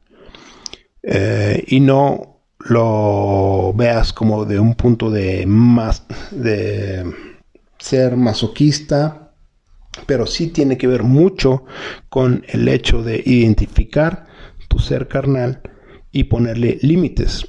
Eh, 1.03 1.65
y 1.69 1.81
no 1.81 2.41
lo 2.59 3.73
veas 3.75 4.13
como 4.13 4.45
de 4.45 4.59
un 4.59 4.75
punto 4.75 5.11
de 5.11 5.45
más 5.47 6.05
de 6.31 7.05
ser 7.79 8.17
masoquista, 8.17 9.33
pero 10.07 10.27
sí 10.27 10.49
tiene 10.49 10.77
que 10.77 10.87
ver 10.87 11.03
mucho 11.03 11.65
con 12.09 12.45
el 12.49 12.69
hecho 12.69 13.03
de 13.03 13.23
identificar 13.25 14.27
tu 14.69 14.79
ser 14.79 15.09
carnal 15.09 15.61
y 16.11 16.25
ponerle 16.25 16.79
límites. 16.83 17.47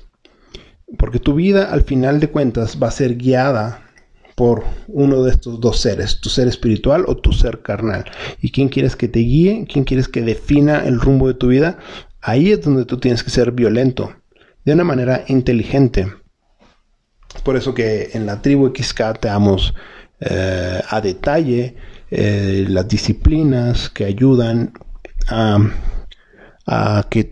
Porque 0.98 1.20
tu 1.20 1.34
vida 1.34 1.72
al 1.72 1.84
final 1.84 2.20
de 2.20 2.30
cuentas 2.30 2.78
va 2.82 2.88
a 2.88 2.92
ser 2.92 3.16
guiada 3.16 3.85
por 4.36 4.66
uno 4.88 5.24
de 5.24 5.32
estos 5.32 5.62
dos 5.62 5.80
seres, 5.80 6.20
tu 6.20 6.30
ser 6.30 6.48
espiritual 6.48 7.06
o 7.08 7.16
tu 7.16 7.32
ser 7.32 7.62
carnal. 7.62 8.06
¿Y 8.42 8.52
quién 8.52 8.68
quieres 8.68 8.96
que 8.98 9.08
te 9.08 9.20
guíe? 9.20 9.66
¿Quién 9.72 9.86
quieres 9.86 10.10
que 10.10 10.22
defina 10.22 10.86
el 10.86 11.00
rumbo 11.00 11.30
de 11.30 11.36
tu 11.36 11.48
vida? 11.48 11.80
Ahí 12.22 12.52
es 12.52 12.62
donde 12.62 12.86
tú 12.86 13.00
tienes 13.00 13.24
que 13.24 13.30
ser 13.30 13.54
violento, 13.54 14.14
de 14.66 14.74
una 14.74 14.84
manera 14.84 15.24
inteligente. 15.28 16.12
Por 17.44 17.56
eso 17.56 17.74
que 17.74 18.10
en 18.14 18.26
la 18.26 18.42
tribu 18.42 18.74
XK 18.76 19.20
te 19.20 19.28
damos 19.30 19.74
eh, 20.20 20.82
a 20.88 21.02
detalle 21.02 21.76
eh, 22.12 22.66
las 22.68 22.88
disciplinas 22.88 23.90
que 23.90 24.06
ayudan 24.06 24.74
a, 25.28 25.60
a 26.66 27.08
que 27.10 27.30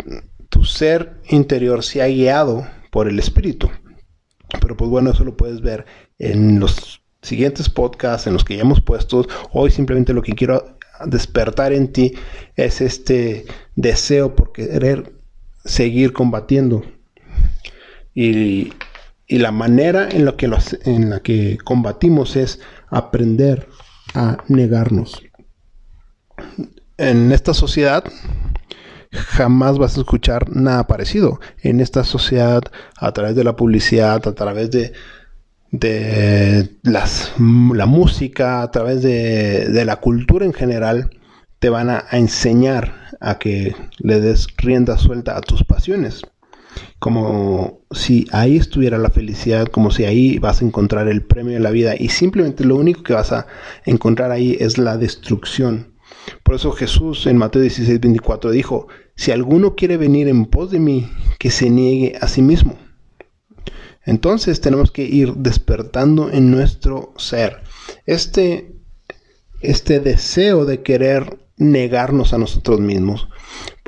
tu 0.50 0.64
ser 0.64 1.18
interior 1.30 1.84
sea 1.84 2.08
guiado 2.08 2.66
por 2.92 3.10
el 3.10 3.20
espíritu. 3.20 3.70
Pero 4.62 4.78
pues 4.78 4.90
bueno, 4.90 5.12
eso 5.12 5.24
lo 5.24 5.36
puedes 5.36 5.62
ver 5.62 5.86
en 6.20 6.60
los 6.60 7.02
siguientes 7.22 7.70
podcasts, 7.70 8.28
en 8.28 8.34
los 8.34 8.44
que 8.44 8.56
ya 8.56 8.62
hemos 8.62 8.82
puesto. 8.82 9.26
Hoy 9.52 9.72
simplemente 9.72 10.14
lo 10.14 10.22
que 10.22 10.34
quiero 10.34 10.78
despertar 11.06 11.74
en 11.74 11.92
ti 11.92 12.14
es 12.56 12.82
este 12.82 13.46
deseo 13.76 14.36
por 14.36 14.52
querer 14.52 15.14
seguir 15.66 16.14
combatiendo. 16.14 16.84
Y, 18.14 18.74
y 19.28 19.40
la 19.40 19.52
manera 19.52 20.10
en 20.10 20.26
la, 20.26 20.36
que 20.36 20.50
en 20.86 21.10
la 21.10 21.22
que 21.22 21.58
combatimos 21.64 22.36
es 22.36 22.60
aprender 22.90 23.68
a 24.14 24.38
negarnos. 24.48 25.24
En 26.98 27.32
esta 27.32 27.54
sociedad 27.54 28.04
jamás 29.12 29.78
vas 29.78 29.98
a 29.98 30.02
escuchar 30.02 30.56
nada 30.56 30.86
parecido. 30.88 31.40
En 31.62 31.80
esta 31.80 32.04
sociedad, 32.04 32.62
a 32.98 33.12
través 33.12 33.36
de 33.36 33.44
la 33.44 33.56
publicidad, 33.56 34.28
a 34.28 34.34
través 34.34 34.72
de, 34.72 34.94
de 35.74 36.70
las, 36.84 37.34
la 37.40 37.88
música, 37.88 38.62
a 38.62 38.70
través 38.70 39.02
de, 39.02 39.70
de, 39.70 39.86
la 39.86 39.96
cultura 39.96 40.46
en 40.46 40.54
general, 40.54 41.10
te 41.58 41.70
van 41.70 41.90
a, 41.90 42.06
enseñar 42.12 43.10
a 43.20 43.40
que 43.40 43.76
le 43.98 44.22
des 44.22 44.48
rienda 44.58 44.98
suelta 44.98 45.36
a 45.36 45.42
tus 45.42 45.64
pasiones. 45.64 46.22
Como 47.00 47.82
si 47.90 48.28
ahí 48.32 48.58
estuviera 48.58 49.00
la 49.00 49.10
felicidad, 49.10 49.66
como 49.66 49.90
si 49.90 50.06
ahí 50.06 50.38
vas 50.38 50.62
a 50.62 50.66
encontrar 50.66 51.08
el 51.08 51.24
premio 51.24 51.54
de 51.54 51.60
la 51.60 51.72
vida 51.72 51.96
y 51.98 52.10
simplemente 52.10 52.66
lo 52.66 52.76
único 52.76 53.02
que 53.02 53.14
vas 53.14 53.32
a 53.32 53.48
encontrar 53.86 54.30
ahí 54.32 54.56
es 54.60 54.78
la 54.78 54.98
destrucción. 54.98 55.96
Por 56.44 56.56
eso 56.56 56.72
Jesús 56.72 57.26
en 57.26 57.38
Mateo 57.38 57.64
16, 57.64 58.00
24 58.00 58.52
dijo, 58.52 58.88
si 59.16 59.32
alguno 59.32 59.76
quiere 59.76 59.98
venir 59.98 60.28
en 60.28 60.46
pos 60.46 60.70
de 60.70 60.80
mí, 60.80 61.10
que 61.40 61.50
se 61.50 61.72
niegue 61.72 62.16
a 62.22 62.28
sí 62.28 62.44
mismo. 62.44 62.78
Entonces 64.06 64.62
tenemos 64.62 64.92
que 64.92 65.04
ir 65.04 65.34
despertando 65.36 66.30
en 66.30 66.52
nuestro 66.52 67.14
ser 67.18 67.62
este, 68.06 68.76
este 69.62 70.00
deseo 70.00 70.66
de 70.66 70.82
querer 70.82 71.40
negarnos 71.58 72.34
a 72.34 72.38
nosotros 72.38 72.80
mismos. 72.80 73.30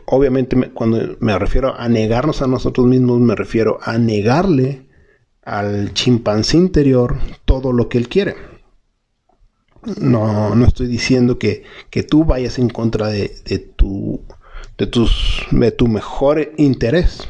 Obviamente 0.05 0.71
cuando 0.71 1.17
me 1.19 1.37
refiero 1.37 1.75
a 1.77 1.89
negarnos 1.89 2.41
a 2.41 2.47
nosotros 2.47 2.85
mismos, 2.87 3.19
me 3.19 3.35
refiero 3.35 3.79
a 3.81 3.97
negarle 3.97 4.85
al 5.43 5.93
chimpancé 5.93 6.57
interior 6.57 7.17
todo 7.45 7.71
lo 7.71 7.89
que 7.89 7.97
él 7.97 8.07
quiere. 8.07 8.35
No, 9.99 10.55
no 10.55 10.65
estoy 10.65 10.87
diciendo 10.87 11.37
que, 11.37 11.63
que 11.91 12.03
tú 12.03 12.25
vayas 12.25 12.57
en 12.57 12.69
contra 12.69 13.07
de, 13.07 13.35
de, 13.45 13.59
tu 13.59 14.21
de, 14.77 14.87
tus, 14.87 15.45
de 15.51 15.71
tu 15.71 15.87
mejor 15.87 16.51
interés. 16.57 17.27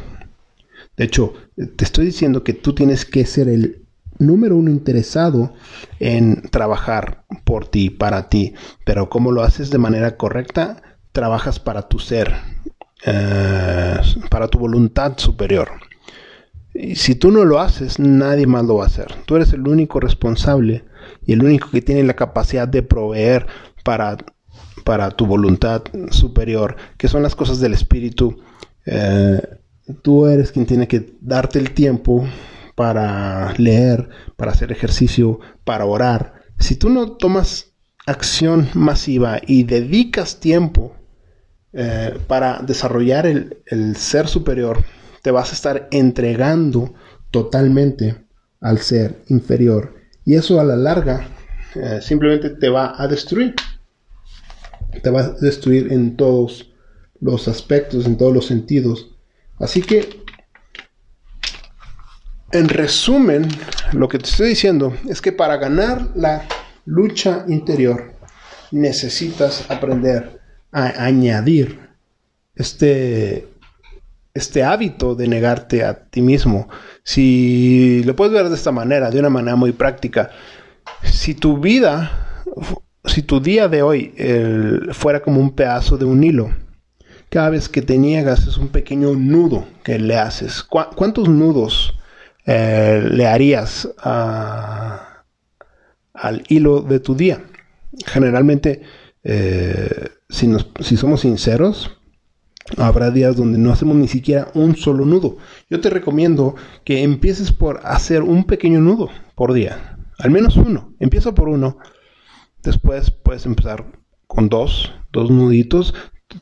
De 0.97 1.05
hecho, 1.05 1.33
te 1.55 1.83
estoy 1.83 2.05
diciendo 2.05 2.43
que 2.43 2.53
tú 2.53 2.73
tienes 2.73 3.05
que 3.05 3.25
ser 3.25 3.49
el 3.49 3.85
número 4.17 4.55
uno 4.55 4.71
interesado 4.71 5.53
en 5.99 6.41
trabajar 6.43 7.25
por 7.43 7.67
ti, 7.67 7.89
para 7.89 8.29
ti. 8.29 8.53
Pero 8.85 9.09
como 9.09 9.31
lo 9.31 9.43
haces 9.43 9.69
de 9.69 9.77
manera 9.77 10.17
correcta, 10.17 10.81
trabajas 11.11 11.59
para 11.59 11.87
tu 11.87 11.99
ser, 11.99 12.33
eh, 13.05 13.97
para 14.29 14.47
tu 14.47 14.59
voluntad 14.59 15.17
superior. 15.17 15.69
Y 16.73 16.95
si 16.95 17.15
tú 17.15 17.31
no 17.31 17.45
lo 17.45 17.59
haces, 17.59 17.99
nadie 17.99 18.47
más 18.47 18.65
lo 18.65 18.75
va 18.75 18.83
a 18.83 18.87
hacer. 18.87 19.07
Tú 19.25 19.37
eres 19.37 19.53
el 19.53 19.67
único 19.67 19.99
responsable 19.99 20.83
y 21.25 21.33
el 21.33 21.43
único 21.43 21.69
que 21.71 21.81
tiene 21.81 22.03
la 22.03 22.15
capacidad 22.15 22.67
de 22.67 22.83
proveer 22.83 23.47
para, 23.83 24.17
para 24.83 25.11
tu 25.11 25.25
voluntad 25.25 25.83
superior, 26.11 26.75
que 26.97 27.07
son 27.07 27.23
las 27.23 27.35
cosas 27.35 27.59
del 27.59 27.73
espíritu. 27.73 28.41
Eh, 28.85 29.41
tú 30.01 30.27
eres 30.27 30.51
quien 30.51 30.65
tiene 30.65 30.87
que 30.87 31.15
darte 31.21 31.59
el 31.59 31.73
tiempo 31.73 32.27
para 32.75 33.53
leer, 33.57 34.09
para 34.35 34.51
hacer 34.51 34.71
ejercicio, 34.71 35.39
para 35.63 35.85
orar. 35.85 36.41
Si 36.59 36.75
tú 36.75 36.89
no 36.89 37.13
tomas 37.13 37.73
acción 38.05 38.69
masiva 38.73 39.39
y 39.45 39.63
dedicas 39.63 40.39
tiempo 40.39 40.95
eh, 41.73 42.17
para 42.27 42.59
desarrollar 42.59 43.25
el, 43.25 43.95
ser 43.95 44.27
superior, 44.27 44.83
te 45.21 45.31
vas 45.31 45.51
a 45.51 45.55
estar 45.55 45.87
entregando 45.91 46.93
totalmente 47.31 48.25
al 48.61 48.79
ser 48.79 49.23
inferior. 49.27 49.95
Y 50.23 50.35
eso 50.35 50.59
a 50.59 50.63
la 50.63 50.75
larga 50.75 51.27
eh, 51.75 51.99
simplemente 52.01 52.51
te 52.51 52.69
va 52.69 52.93
a 52.97 53.07
destruir. 53.07 53.55
Te 55.01 55.09
va 55.09 55.21
a 55.21 55.29
destruir 55.31 55.91
en 55.91 56.15
todos 56.15 56.71
los 57.19 57.47
aspectos, 57.47 58.05
en 58.05 58.17
todos 58.17 58.33
los 58.33 58.45
sentidos. 58.45 59.14
Así 59.59 59.81
que 59.81 60.25
en 62.51 62.69
resumen, 62.69 63.47
lo 63.91 64.07
que 64.07 64.17
te 64.17 64.29
estoy 64.29 64.49
diciendo 64.49 64.95
es 65.09 65.21
que 65.21 65.31
para 65.31 65.57
ganar 65.57 66.09
la 66.15 66.47
lucha 66.85 67.43
interior 67.47 68.13
necesitas 68.71 69.69
aprender 69.69 70.39
a 70.71 71.05
añadir 71.05 71.79
este, 72.55 73.47
este 74.33 74.63
hábito 74.63 75.15
de 75.15 75.27
negarte 75.27 75.83
a 75.83 76.05
ti 76.05 76.21
mismo. 76.21 76.69
Si 77.03 78.03
lo 78.05 78.15
puedes 78.15 78.33
ver 78.33 78.49
de 78.49 78.55
esta 78.55 78.71
manera, 78.71 79.09
de 79.09 79.19
una 79.19 79.29
manera 79.29 79.55
muy 79.55 79.71
práctica, 79.71 80.31
si 81.03 81.33
tu 81.33 81.57
vida, 81.57 82.43
si 83.03 83.21
tu 83.21 83.39
día 83.39 83.67
de 83.67 83.81
hoy 83.81 84.13
fuera 84.93 85.21
como 85.21 85.41
un 85.41 85.55
pedazo 85.55 85.97
de 85.97 86.05
un 86.05 86.23
hilo, 86.23 86.51
cada 87.35 87.49
vez 87.49 87.67
que 87.67 87.81
te 87.81 87.97
niegas 87.97 88.47
es 88.47 88.55
un 88.55 88.69
pequeño 88.69 89.13
nudo 89.13 89.67
que 89.83 89.99
le 89.99 90.15
haces. 90.15 90.63
¿Cuántos 90.63 91.27
nudos 91.27 91.93
eh, 92.45 93.05
le 93.11 93.27
harías 93.27 93.89
al 96.13 96.43
hilo 96.47 96.81
de 96.81 97.01
tu 97.01 97.13
día. 97.13 97.43
Generalmente, 98.05 98.83
eh, 99.25 100.11
si, 100.29 100.49
si 100.79 100.95
somos 100.95 101.19
sinceros, 101.19 101.91
habrá 102.77 103.11
días 103.11 103.35
donde 103.35 103.57
no 103.57 103.73
hacemos 103.73 103.97
ni 103.97 104.07
siquiera 104.07 104.47
un 104.53 104.77
solo 104.77 105.03
nudo. 105.03 105.35
Yo 105.69 105.81
te 105.81 105.89
recomiendo 105.89 106.55
que 106.85 107.03
empieces 107.03 107.51
por 107.51 107.81
hacer 107.83 108.21
un 108.21 108.45
pequeño 108.45 108.79
nudo 108.79 109.09
por 109.35 109.51
día. 109.51 109.97
Al 110.19 110.31
menos 110.31 110.55
uno. 110.55 110.93
Empieza 111.01 111.35
por 111.35 111.49
uno. 111.49 111.79
Después 112.63 113.11
puedes 113.11 113.45
empezar 113.45 113.85
con 114.25 114.47
dos, 114.47 114.93
dos 115.11 115.29
nuditos, 115.29 115.93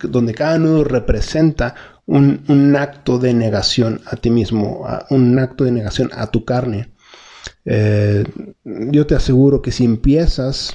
donde 0.01 0.33
cada 0.33 0.57
nudo 0.57 0.83
representa 0.83 1.75
un, 2.05 2.75
acto 2.75 3.19
de 3.19 3.33
negación 3.33 4.01
a 4.05 4.15
ti 4.15 4.29
mismo, 4.29 4.85
un 5.09 5.39
acto 5.39 5.63
de 5.63 5.71
negación 5.71 6.09
a 6.13 6.27
tu 6.27 6.45
carne. 6.45 6.93
Eh, 7.65 8.23
yo 8.63 9.05
te 9.05 9.15
aseguro 9.15 9.61
que 9.61 9.71
si 9.71 9.85
empiezas 9.85 10.73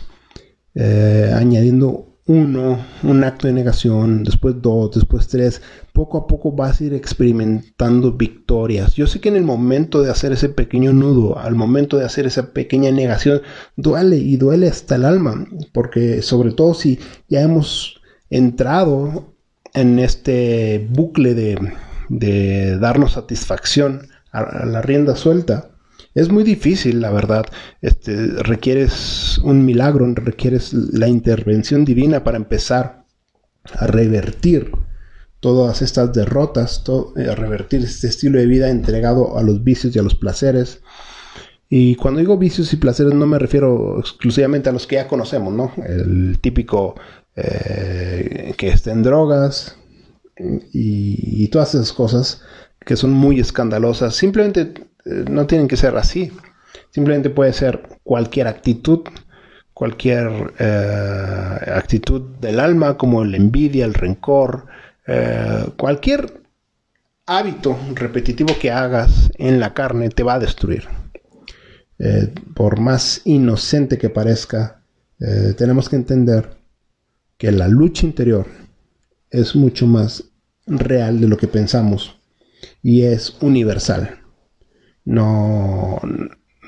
eh, 0.75 1.33
añadiendo 1.35 2.09
uno, 2.27 2.85
un 3.03 3.25
acto 3.25 3.47
de 3.47 3.55
negación, 3.55 4.23
después 4.23 4.57
dos, 4.61 4.95
después 4.95 5.29
tres, 5.29 5.63
poco 5.95 6.19
a 6.19 6.27
poco 6.27 6.53
vas 6.53 6.81
a 6.81 6.85
ir 6.85 6.95
experimentando 6.95 8.13
victorias. 8.13 8.95
Yo 8.95 9.07
sé 9.07 9.19
que 9.19 9.31
en 9.31 9.37
el 9.37 9.45
momento 9.45 10.03
de 10.03 10.11
hacer 10.11 10.33
ese 10.33 10.51
pequeño 10.51 10.93
nudo, 10.93 11.39
al 11.39 11.55
momento 11.55 11.97
de 11.97 12.05
hacer 12.05 12.27
esa 12.27 12.53
pequeña 12.53 12.91
negación, 12.91 13.41
duele 13.77 14.19
y 14.19 14.37
duele 14.37 14.69
hasta 14.69 14.97
el 14.97 15.07
alma, 15.07 15.47
porque 15.73 16.21
sobre 16.21 16.53
todo 16.53 16.75
si 16.75 16.99
ya 17.29 17.41
hemos 17.41 17.98
entrado 18.31 19.35
en 19.75 19.99
este 19.99 20.87
bucle 20.91 21.35
de, 21.35 22.79
darnos 22.79 23.13
satisfacción 23.13 24.09
a, 24.33 24.67
la 24.67 24.83
rienda 24.83 25.17
suelta. 25.17 25.71
Es 26.15 26.31
muy 26.31 26.43
difícil, 26.43 27.01
la 27.01 27.11
verdad. 27.11 27.47
Este, 27.81 28.17
requieres 28.43 29.39
un 29.39 29.65
milagro, 29.65 30.07
requieres 30.15 30.73
la 30.73 31.09
intervención 31.09 31.85
divina 31.85 32.25
para 32.25 32.37
empezar 32.37 33.05
a 33.75 33.87
revertir 33.87 34.73
todas 35.41 35.83
estas 35.83 36.13
derrotas, 36.13 36.83
a 36.89 37.35
revertir 37.35 37.83
este 37.85 38.09
estilo 38.09 38.39
de 38.39 38.47
vida 38.47 38.71
entregado 38.71 39.39
a 39.39 39.43
los 39.43 39.63
vicios 39.63 39.95
y 39.95 39.99
a 39.99 40.03
los 40.03 40.15
placeres. 40.15 40.81
Y 41.71 41.97
cuando 41.97 42.21
digo 42.21 42.39
vicios 42.39 42.73
y 42.73 42.77
placeres 42.77 43.15
no 43.15 43.27
me 43.27 43.39
refiero 43.39 44.01
exclusivamente 44.01 44.71
a 44.71 44.73
los 44.73 44.87
que 44.87 44.97
ya 44.97 45.07
conocemos, 45.07 45.53
¿no? 45.53 45.73
El 45.87 46.39
típico 46.41 46.95
eh, 47.41 48.53
que 48.57 48.69
estén 48.69 49.05
drogas 49.05 49.77
y, 50.73 51.47
todas 51.49 51.75
esas 51.77 51.93
cosas 51.93 52.43
que 52.81 52.97
son 52.97 53.13
muy 53.13 53.39
escandalosas. 53.39 54.17
Simplemente 54.17 54.73
eh, 55.05 55.25
no 55.31 55.47
tienen 55.47 55.69
que 55.69 55.77
ser 55.77 55.97
así. 55.97 56.33
Simplemente 56.91 57.31
puede 57.31 57.53
ser 57.53 57.83
cualquier 58.03 58.49
actitud, 58.49 59.05
cualquier 59.73 60.53
eh, 60.59 61.73
actitud 61.77 62.23
del 62.41 62.59
alma 62.59 62.99
como 62.99 63.25
la 63.25 63.37
envidia, 63.37 63.85
el 63.85 63.95
rencor, 63.95 64.67
cualquier 65.79 66.43
hábito 67.25 67.79
repetitivo 67.95 68.59
que 68.61 68.71
hagas 68.71 69.31
en 69.39 69.59
la 69.59 69.73
carne 69.73 70.11
te 70.11 70.23
va 70.23 70.35
a 70.35 70.39
destruir. 70.39 70.87
por 72.55 72.79
más 72.79 73.23
inocente 73.25 73.97
que 73.97 74.11
parezca, 74.11 74.83
tenemos 75.57 75.89
que 75.89 75.97
entender 75.97 76.58
que 77.39 77.53
la 77.53 77.69
lucha 77.69 78.05
interior 78.05 78.47
es 79.31 79.55
mucho 79.55 79.87
más 79.87 80.25
real 80.67 81.21
de 81.21 81.29
lo 81.29 81.37
que 81.37 81.47
pensamos 81.47 82.21
y 82.83 83.03
es 83.03 83.37
universal. 83.41 84.21
No, 85.05 86.01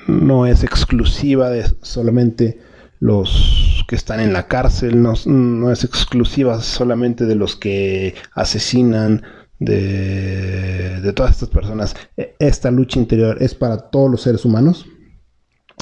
no 0.07 0.47
es 0.47 0.63
exclusiva 0.63 1.49
de 1.49 1.65
solamente 1.81 2.59
los 2.99 3.83
que 3.87 3.95
están 3.95 4.19
en 4.19 4.31
la 4.31 4.47
cárcel, 4.47 5.01
no, 5.01 5.13
no 5.25 5.71
es 5.71 5.83
exclusiva 5.83 6.61
solamente 6.61 7.25
de 7.25 7.35
los 7.35 7.55
que 7.55 8.15
asesinan, 8.33 9.23
de, 9.59 11.01
de, 11.01 11.13
todas 11.13 11.33
estas 11.33 11.49
personas. 11.49 11.95
E, 12.17 12.35
esta 12.39 12.71
lucha 12.71 12.99
interior 12.99 13.37
es 13.41 13.53
para 13.53 13.89
todos 13.89 14.09
los 14.09 14.21
seres 14.21 14.45
humanos. 14.45 14.87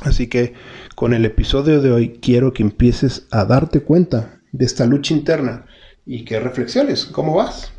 Así 0.03 0.27
que 0.27 0.53
con 0.95 1.13
el 1.13 1.25
episodio 1.25 1.81
de 1.81 1.91
hoy 1.91 2.19
quiero 2.21 2.51
que 2.51 2.63
empieces 2.63 3.27
a 3.31 3.45
darte 3.45 3.81
cuenta 3.81 4.38
de 4.51 4.65
esta 4.65 4.85
lucha 4.85 5.13
interna 5.13 5.65
y 6.05 6.25
que 6.25 6.39
reflexiones, 6.39 7.05
¿cómo 7.05 7.35
vas? 7.35 7.71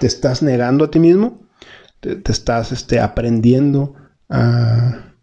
¿Te 0.00 0.06
estás 0.06 0.42
negando 0.42 0.84
a 0.84 0.90
ti 0.90 0.98
mismo? 0.98 1.42
¿Te, 2.00 2.20
estás 2.30 2.72
este, 2.72 3.00
aprendiendo 3.00 3.94
a, 4.28 5.14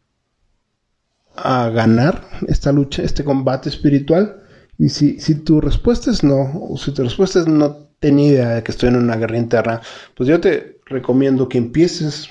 a 1.36 1.70
ganar 1.70 2.28
esta 2.48 2.72
lucha, 2.72 3.04
este 3.04 3.24
combate 3.24 3.70
espiritual? 3.70 4.44
Y 4.78 4.90
si, 4.90 5.20
si 5.20 5.36
tu 5.36 5.62
respuesta 5.62 6.12
es 6.12 6.24
no, 6.24 6.52
o 6.70 6.78
si 6.78 6.92
tu 6.92 7.04
respuesta 7.04 7.40
es 7.40 7.48
no 7.48 7.88
tenía 8.00 8.28
idea 8.28 8.50
de 8.50 8.64
que 8.64 8.72
estoy 8.72 8.90
en 8.90 8.98
una 8.98 9.16
guerra 9.16 9.38
interna, 9.38 9.82
pues 10.16 10.28
yo 10.28 10.42
te 10.42 10.80
recomiendo 10.86 11.48
que 11.48 11.58
empieces 11.58 12.30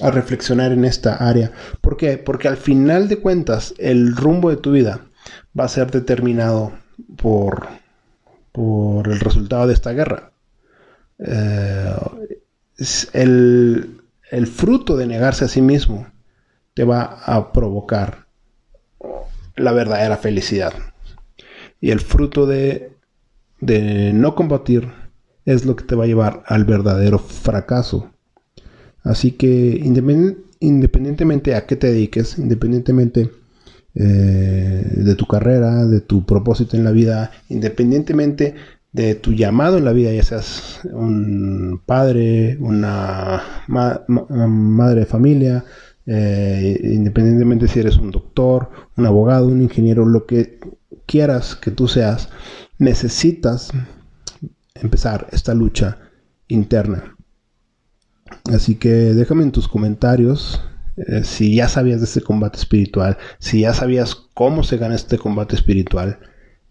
a 0.00 0.10
reflexionar 0.10 0.72
en 0.72 0.84
esta 0.84 1.16
área. 1.16 1.52
¿Por 1.80 1.96
qué? 1.96 2.16
Porque 2.16 2.48
al 2.48 2.56
final 2.56 3.08
de 3.08 3.18
cuentas 3.18 3.74
el 3.78 4.16
rumbo 4.16 4.50
de 4.50 4.56
tu 4.56 4.72
vida 4.72 5.00
va 5.58 5.64
a 5.64 5.68
ser 5.68 5.90
determinado 5.90 6.72
por 7.16 7.68
por 8.52 9.08
el 9.08 9.20
resultado 9.20 9.66
de 9.66 9.74
esta 9.74 9.92
guerra. 9.92 10.32
Eh, 11.18 11.94
el, 13.12 14.46
fruto 14.46 14.96
de 14.96 15.06
negarse 15.06 15.44
a 15.44 15.48
sí 15.48 15.60
mismo 15.60 16.06
te 16.74 16.84
va 16.84 17.02
a 17.24 17.52
provocar 17.52 18.26
la 19.56 19.72
verdadera 19.72 20.16
felicidad. 20.16 20.72
Y 21.80 21.90
el 21.90 22.00
fruto 22.00 22.46
de, 22.46 22.92
de 23.60 24.12
no 24.12 24.34
combatir 24.34 24.90
es 25.44 25.64
lo 25.64 25.76
que 25.76 25.84
te 25.84 25.94
va 25.94 26.04
a 26.04 26.08
llevar 26.08 26.42
al 26.46 26.64
verdadero 26.64 27.18
fracaso. 27.18 28.10
Así 29.02 29.32
que 29.32 29.80
independientemente 29.82 31.54
a 31.54 31.66
qué 31.66 31.76
te 31.76 31.88
dediques, 31.88 32.38
independientemente 32.38 33.30
eh, 33.94 34.84
de 34.96 35.14
tu 35.16 35.26
carrera, 35.26 35.84
de 35.86 36.00
tu 36.00 36.24
propósito 36.24 36.76
en 36.76 36.84
la 36.84 36.92
vida, 36.92 37.32
independientemente 37.48 38.54
de 38.92 39.14
tu 39.14 39.32
llamado 39.32 39.78
en 39.78 39.84
la 39.84 39.92
vida, 39.92 40.12
ya 40.12 40.22
seas 40.22 40.80
un 40.92 41.80
padre, 41.84 42.56
una 42.60 43.42
madre 43.68 45.00
de 45.00 45.06
familia, 45.06 45.64
eh, 46.06 46.78
independientemente 46.82 47.68
si 47.68 47.80
eres 47.80 47.96
un 47.96 48.10
doctor, 48.10 48.70
un 48.96 49.06
abogado, 49.06 49.46
un 49.46 49.62
ingeniero, 49.62 50.04
lo 50.06 50.26
que 50.26 50.58
quieras 51.06 51.56
que 51.56 51.70
tú 51.70 51.88
seas, 51.88 52.28
necesitas 52.78 53.70
empezar 54.74 55.28
esta 55.32 55.54
lucha 55.54 55.98
interna. 56.48 57.16
Así 58.52 58.76
que 58.76 58.88
déjame 58.88 59.42
en 59.42 59.52
tus 59.52 59.68
comentarios 59.68 60.60
eh, 60.96 61.22
si 61.24 61.54
ya 61.54 61.68
sabías 61.68 62.00
de 62.00 62.06
este 62.06 62.20
combate 62.20 62.58
espiritual, 62.58 63.18
si 63.38 63.60
ya 63.60 63.74
sabías 63.74 64.14
cómo 64.34 64.62
se 64.62 64.76
gana 64.76 64.94
este 64.94 65.18
combate 65.18 65.56
espiritual, 65.56 66.18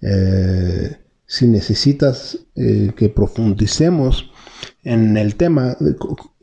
eh, 0.02 0.98
si 1.26 1.48
necesitas 1.48 2.40
que 2.56 3.10
profundicemos 3.10 4.32
en 4.84 5.16
el 5.16 5.36
tema, 5.36 5.78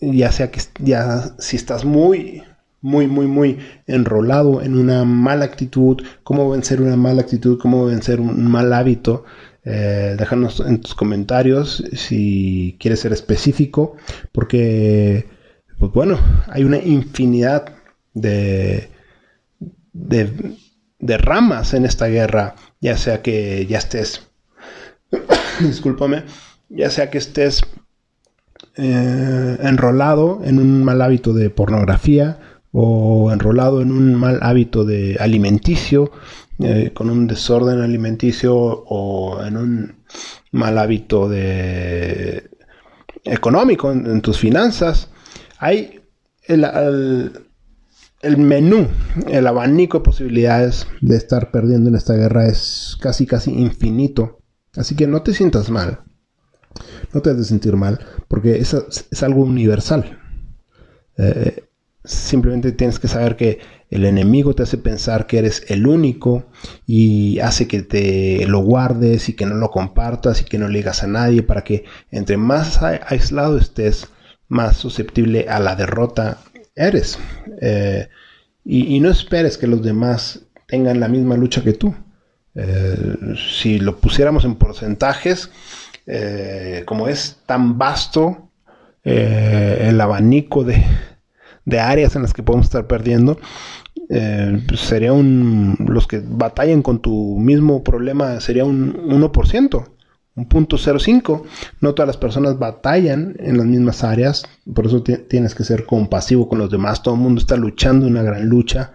ya 0.01 0.31
sea 0.31 0.53
que 0.53 0.61
ya 0.79 1.35
si 1.39 1.57
estás 1.57 1.85
muy 1.85 2.43
muy, 2.87 3.09
muy, 3.09 3.27
muy 3.27 3.59
enrolado 3.89 4.63
en 4.63 4.77
una 4.77 5.05
mala 5.05 5.45
actitud, 5.45 6.03
cómo 6.23 6.51
vencer 6.51 6.81
una 6.81 6.97
mala 6.97 7.23
actitud, 7.23 7.59
cómo 7.59 7.87
vencer 7.87 8.21
un 8.21 8.49
mal 8.49 8.73
hábito. 8.73 9.25
Eh, 9.65 10.15
déjanos 10.17 10.61
en 10.61 10.81
tus 10.81 10.95
comentarios 10.95 11.83
si 11.95 12.77
quieres 12.79 13.01
ser 13.01 13.13
específico, 13.13 13.97
porque, 14.31 15.27
pues 15.79 15.93
bueno, 15.93 16.19
hay 16.49 16.65
una 16.65 16.79
infinidad 16.79 17.75
de, 18.15 18.89
de, 19.93 21.19
ramas 21.19 21.75
en 21.75 21.85
esta 21.85 22.07
guerra, 22.07 22.55
ya 22.81 22.97
sea 22.97 23.23
que 23.23 23.67
ya 23.67 23.79
estés, 23.79 24.29
discúlpame, 25.61 26.25
ya 26.69 26.91
sea 26.91 27.11
que 27.11 27.19
estés 27.19 27.63
eh, 28.77 29.59
enrolado 29.61 30.41
en 30.45 30.59
un 30.59 30.85
mal 30.85 31.03
hábito 31.03 31.33
de 31.33 31.51
pornografía, 31.51 32.39
o 32.79 33.33
enrolado 33.33 33.81
en 33.81 33.91
un 33.91 34.15
mal 34.15 34.39
hábito 34.43 34.85
de 34.85 35.17
alimenticio, 35.19 36.11
eh, 36.59 36.91
con 36.93 37.09
un 37.09 37.27
desorden 37.27 37.81
alimenticio 37.81 38.55
o 38.55 39.43
en 39.43 39.57
un 39.57 39.95
mal 40.53 40.77
hábito 40.77 41.27
de 41.27 42.51
económico 43.25 43.91
en, 43.93 44.21
tus 44.21 44.39
finanzas, 44.39 45.09
hay 45.59 46.01
el, 46.45 46.65
el, 48.23 48.39
menú, 48.39 48.89
el 49.29 49.47
abanico 49.47 49.99
de 49.99 50.05
posibilidades 50.05 50.87
de 51.01 51.17
estar 51.17 51.51
perdiendo 51.51 51.89
en 51.91 51.97
esta 51.97 52.15
guerra 52.15 52.47
es 52.47 52.97
casi 53.01 53.27
casi 53.27 53.53
infinito. 53.53 54.41
Así 54.75 54.95
que 54.95 55.07
no 55.07 55.23
te 55.23 55.33
sientas 55.33 55.71
mal. 55.71 56.01
No 57.13 57.23
te 57.23 57.31
has 57.31 57.39
de 57.39 57.45
sentir 57.45 57.77
mal, 57.77 57.99
porque 58.29 58.59
es, 58.59 58.75
es 59.11 59.23
algo 59.23 59.43
universal. 59.43 60.19
Eh, 61.17 61.67
Simplemente 62.07 62.71
tienes 62.71 63.01
que 63.01 63.09
saber 63.09 63.35
que 63.35 63.59
el 63.91 64.05
enemigo 64.05 64.55
te 64.55 64.63
hace 64.63 64.79
pensar 64.79 65.27
que 65.27 65.39
eres 65.39 65.65
el 65.69 65.89
único 65.89 66.47
y 66.87 67.41
hace 67.41 67.67
que 67.67 67.83
te 67.83 68.47
lo 68.47 68.61
guardes 68.61 69.29
y 69.29 69.33
que 69.33 69.45
no 69.45 69.57
lo 69.57 69.73
compartas 69.73 70.41
y 70.41 70.45
que 70.45 70.57
no 70.57 70.69
le 70.69 70.79
digas 70.79 71.03
a 71.03 71.09
nadie 71.09 71.43
para 71.43 71.65
que 71.65 71.85
entre 72.13 72.37
más 72.37 72.81
aislado 72.81 73.59
estés, 73.59 74.07
más 74.49 74.77
susceptible 74.77 75.47
a 75.49 75.59
la 75.61 75.77
derrota 75.77 76.39
eres. 76.75 77.19
Eh, 77.61 78.09
y, 78.65 78.99
no 79.01 79.11
esperes 79.11 79.59
que 79.59 79.67
los 79.69 79.83
demás 79.83 80.41
tengan 80.67 80.99
la 81.01 81.09
misma 81.09 81.37
lucha 81.37 81.63
que 81.63 81.73
tú. 81.73 81.95
Eh, 82.55 83.15
si 83.59 83.79
lo 83.79 83.99
pusiéramos 83.99 84.45
en 84.45 84.57
porcentajes, 84.57 85.51
eh, 86.07 86.83
como 86.85 87.09
es 87.09 87.39
tan 87.47 87.79
vasto 87.79 88.43
el 89.05 90.01
abanico 90.01 90.65
de, 90.65 90.85
áreas 91.79 92.17
en 92.17 92.23
las 92.23 92.35
que 92.35 92.43
podemos 92.43 92.67
estar 92.67 92.89
perdiendo, 92.89 93.39
pues 94.09 94.81
sería 94.81 95.13
un, 95.13 95.77
los 95.87 96.09
que 96.09 96.21
batallan 96.25 96.83
con 96.83 97.01
tu 97.01 97.39
mismo 97.39 97.85
problema 97.85 98.41
sería 98.41 98.65
un 98.65 98.95
1%, 99.09 99.87
un 100.37 100.47
punto 100.47 100.77
0.5. 100.77 101.43
No 101.81 101.95
todas 101.95 102.07
las 102.07 102.17
personas 102.17 102.59
batallan 102.59 103.35
en 103.39 103.59
las 103.59 103.67
mismas 103.67 104.05
áreas, 104.05 104.45
por 104.73 104.87
eso 104.87 105.03
tienes 105.03 105.55
que 105.55 105.65
ser 105.65 105.85
compasivo 105.85 106.49
con 106.49 106.59
los 106.59 106.71
demás. 106.71 107.03
Todo 107.03 107.15
el 107.15 107.21
mundo 107.21 107.41
está 107.41 107.57
luchando 107.57 108.07
una 108.07 108.23
gran 108.23 108.49
lucha 108.49 108.93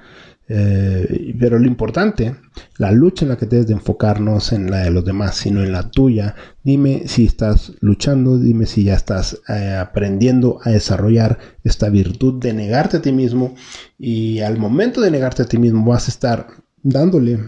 eh, 0.54 1.34
pero 1.40 1.58
lo 1.58 1.66
importante, 1.66 2.36
la 2.78 2.92
lucha 2.92 3.24
en 3.24 3.30
la 3.30 3.38
que 3.38 3.46
debes 3.46 3.68
de 3.68 3.74
enfocarnos 3.74 4.52
en 4.52 4.70
la 4.70 4.80
de 4.80 4.92
los 4.92 5.06
demás, 5.06 5.36
sino 5.38 5.64
en 5.64 5.72
la 5.72 5.90
tuya. 5.90 6.36
Dime 6.62 7.04
si 7.06 7.26
estás 7.26 7.72
luchando, 7.80 8.38
dime 8.38 8.66
si 8.66 8.84
ya 8.84 8.96
estás 8.96 9.40
eh, 9.48 9.78
aprendiendo 9.80 10.60
a 10.66 10.72
desarrollar 10.72 11.40
esta 11.64 11.88
virtud 11.88 12.42
de 12.42 12.52
negarte 12.52 12.98
a 12.98 13.02
ti 13.02 13.14
mismo. 13.14 13.56
Y 13.98 14.42
al 14.42 14.58
momento 14.58 15.00
de 15.00 15.12
negarte 15.12 15.44
a 15.44 15.46
ti 15.46 15.58
mismo 15.58 15.86
vas 15.86 16.10
a 16.10 16.12
estar 16.12 16.48
dándole 16.84 17.40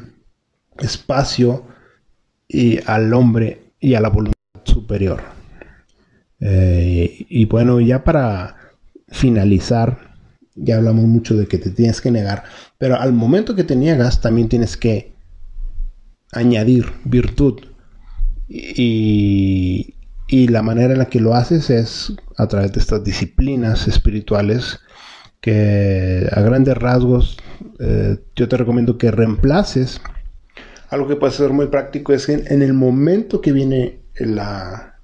espacio 0.80 1.66
y 2.48 2.80
al 2.86 3.14
hombre 3.14 3.63
y 3.84 3.96
a 3.96 4.02
la 4.02 4.10
voluntad 4.10 4.34
superior. 4.64 5.22
Eh, 6.40 7.26
y 7.30 7.46
bueno, 7.46 7.82
ya 7.82 8.04
para 8.06 8.56
finalizar, 9.10 10.16
ya 10.56 10.78
hablamos 10.78 11.06
mucho 11.06 11.36
de 11.36 11.48
que 11.48 11.58
te 11.58 11.70
tienes 11.70 12.00
que 12.00 12.10
negar, 12.10 12.44
pero 12.78 12.96
al 12.96 13.12
momento 13.12 13.56
que 13.56 13.66
te 13.66 13.76
niegas 13.76 14.22
también 14.22 14.48
tienes 14.48 14.78
que 14.78 15.12
añadir 16.32 16.86
virtud. 17.04 17.62
Y, 18.48 19.96
la 20.30 20.64
manera 20.64 20.94
en 20.94 21.00
la 21.00 21.06
que 21.06 21.20
lo 21.20 21.36
haces 21.36 21.70
es 21.70 22.14
a 22.38 22.48
través 22.48 22.72
de 22.74 22.80
estas 22.80 23.04
disciplinas 23.04 23.88
espirituales 23.88 24.80
que 25.42 26.28
a 26.32 26.42
grandes 26.42 26.76
rasgos 26.76 27.38
eh, 27.80 28.18
yo 28.36 28.48
te 28.48 28.58
recomiendo 28.58 28.98
que 28.98 29.12
reemplaces. 29.12 30.02
Algo 30.94 31.08
que 31.08 31.16
puede 31.16 31.34
ser 31.34 31.50
muy 31.50 31.70
práctico 31.70 32.14
es 32.14 32.28
que 32.28 32.34
en 32.34 32.62
el 32.62 32.76
momento 32.76 33.42
que 33.42 33.52
viene 33.52 34.04
la, 34.20 35.00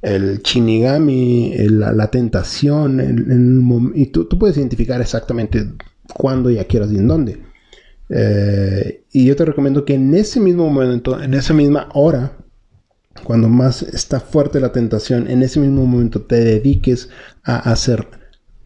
el 0.00 0.40
chinigami, 0.42 1.54
la, 1.68 2.10
tentación, 2.10 3.92
y 3.94 4.06
tú, 4.06 4.26
puedes 4.38 4.56
identificar 4.56 4.98
exactamente 5.02 5.70
cuándo 6.14 6.48
y 6.48 6.56
a 6.56 6.66
qué 6.66 6.78
horas 6.78 6.92
y 6.92 6.96
en 6.96 7.08
dónde. 7.08 7.42
Eh, 8.08 9.04
y 9.12 9.26
yo 9.26 9.36
te 9.36 9.44
recomiendo 9.44 9.84
que 9.84 9.92
en 9.92 10.14
ese 10.14 10.40
mismo 10.40 10.70
momento, 10.70 11.22
en 11.22 11.34
esa 11.34 11.52
misma 11.52 11.90
hora, 11.92 12.38
cuando 13.22 13.50
más 13.50 13.82
está 13.82 14.18
fuerte 14.18 14.60
la 14.60 14.72
tentación, 14.72 15.28
en 15.28 15.42
ese 15.42 15.60
mismo 15.60 15.84
momento 15.84 16.22
te 16.22 16.36
dediques 16.42 17.10
a 17.44 17.70
hacer 17.70 18.08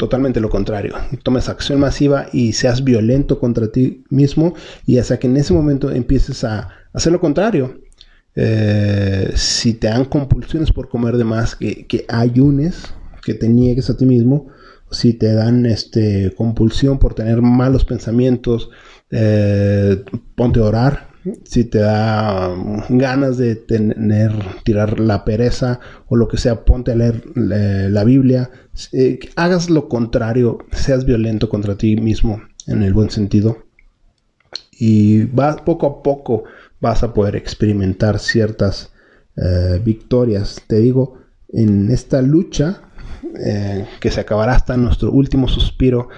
totalmente 0.01 0.41
lo 0.41 0.49
contrario. 0.49 0.95
Tomes 1.23 1.51
acción 1.51 1.79
masiva 1.79 2.27
y 2.33 2.55
seas 2.55 2.83
violento 2.83 3.39
contra 3.39 3.71
ti 3.71 4.03
mismo 4.09 4.55
y 4.87 4.97
hasta 4.97 5.19
que 5.19 5.27
en 5.27 5.37
ese 5.37 5.53
momento 5.53 5.91
empieces 5.91 6.43
a 6.43 6.71
hacer 6.95 7.13
lo 7.13 7.21
contrario. 7.21 7.83
Eh, 8.35 9.31
si 9.35 9.75
te 9.75 9.89
dan 9.89 10.07
compulsiones 10.07 10.73
por 10.73 10.89
comer 10.89 11.19
de 11.19 11.25
más, 11.25 11.55
que, 11.55 11.87
que, 11.87 12.07
ayunes, 12.09 12.95
que 13.23 13.35
te 13.35 13.47
niegues 13.47 13.91
a 13.91 13.97
ti 13.99 14.07
mismo. 14.07 14.47
Si 14.91 15.13
te 15.13 15.35
dan 15.35 15.67
este, 15.67 16.33
compulsión 16.35 16.99
por 16.99 17.13
tener 17.13 17.43
malos 17.43 17.85
pensamientos, 17.85 18.71
eh, 19.11 20.03
ponte 20.35 20.61
a 20.61 20.65
orar. 20.65 21.10
Si 21.45 21.65
te 21.65 21.79
da 21.79 22.55
ganas 22.89 23.37
de 23.37 23.57
tener, 23.57 24.33
tirar 24.65 25.01
la 25.01 25.25
pereza 25.25 25.81
o 26.09 26.17
lo 26.17 26.29
que 26.29 26.39
sea, 26.39 26.65
ponte 26.65 26.93
a 26.93 26.97
leer 26.97 27.23
eh, 27.53 27.89
la 27.91 28.05
Biblia. 28.05 28.51
hagas 29.37 29.69
lo 29.69 29.89
contrario, 29.89 30.59
seas 30.73 31.05
violento 31.05 31.49
contra 31.49 31.77
ti 31.77 31.97
mismo 31.97 32.41
en 32.67 32.83
el 32.83 32.95
buen 32.95 33.11
sentido. 33.11 33.59
Y 34.73 35.25
va 35.25 35.57
poco 35.57 35.87
a 35.87 36.03
poco 36.03 36.45
vas 36.81 37.03
a 37.03 37.13
poder 37.13 37.37
experimentar 37.37 38.19
ciertas 38.19 38.93
eh, 39.37 39.81
victorias. 39.85 40.63
Te 40.67 40.77
digo, 40.77 41.19
en 41.49 41.91
esta 41.91 42.23
lucha 42.23 42.83
eh, 43.45 43.87
que 44.01 44.11
se 44.11 44.21
acabará 44.21 44.55
hasta 44.55 44.77
nuestro 44.77 45.13
último 45.13 45.49
suspiro, 45.49 46.09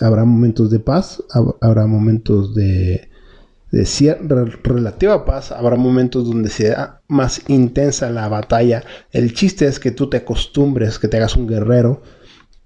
habrá 0.00 0.24
momentos 0.24 0.70
de 0.70 0.78
paz, 0.78 1.22
habrá 1.60 1.86
momentos 1.86 2.54
de, 2.54 3.08
de 3.72 4.44
relativa 4.62 5.24
paz, 5.24 5.50
habrá 5.50 5.76
momentos 5.76 6.26
donde 6.26 6.50
sea 6.50 7.00
más 7.08 7.42
intensa 7.48 8.10
la 8.10 8.28
batalla. 8.28 8.84
El 9.10 9.32
chiste 9.32 9.66
es 9.66 9.80
que 9.80 9.90
tú 9.90 10.08
te 10.08 10.18
acostumbres, 10.18 10.98
que 10.98 11.08
te 11.08 11.16
hagas 11.16 11.36
un 11.36 11.48
guerrero. 11.48 12.02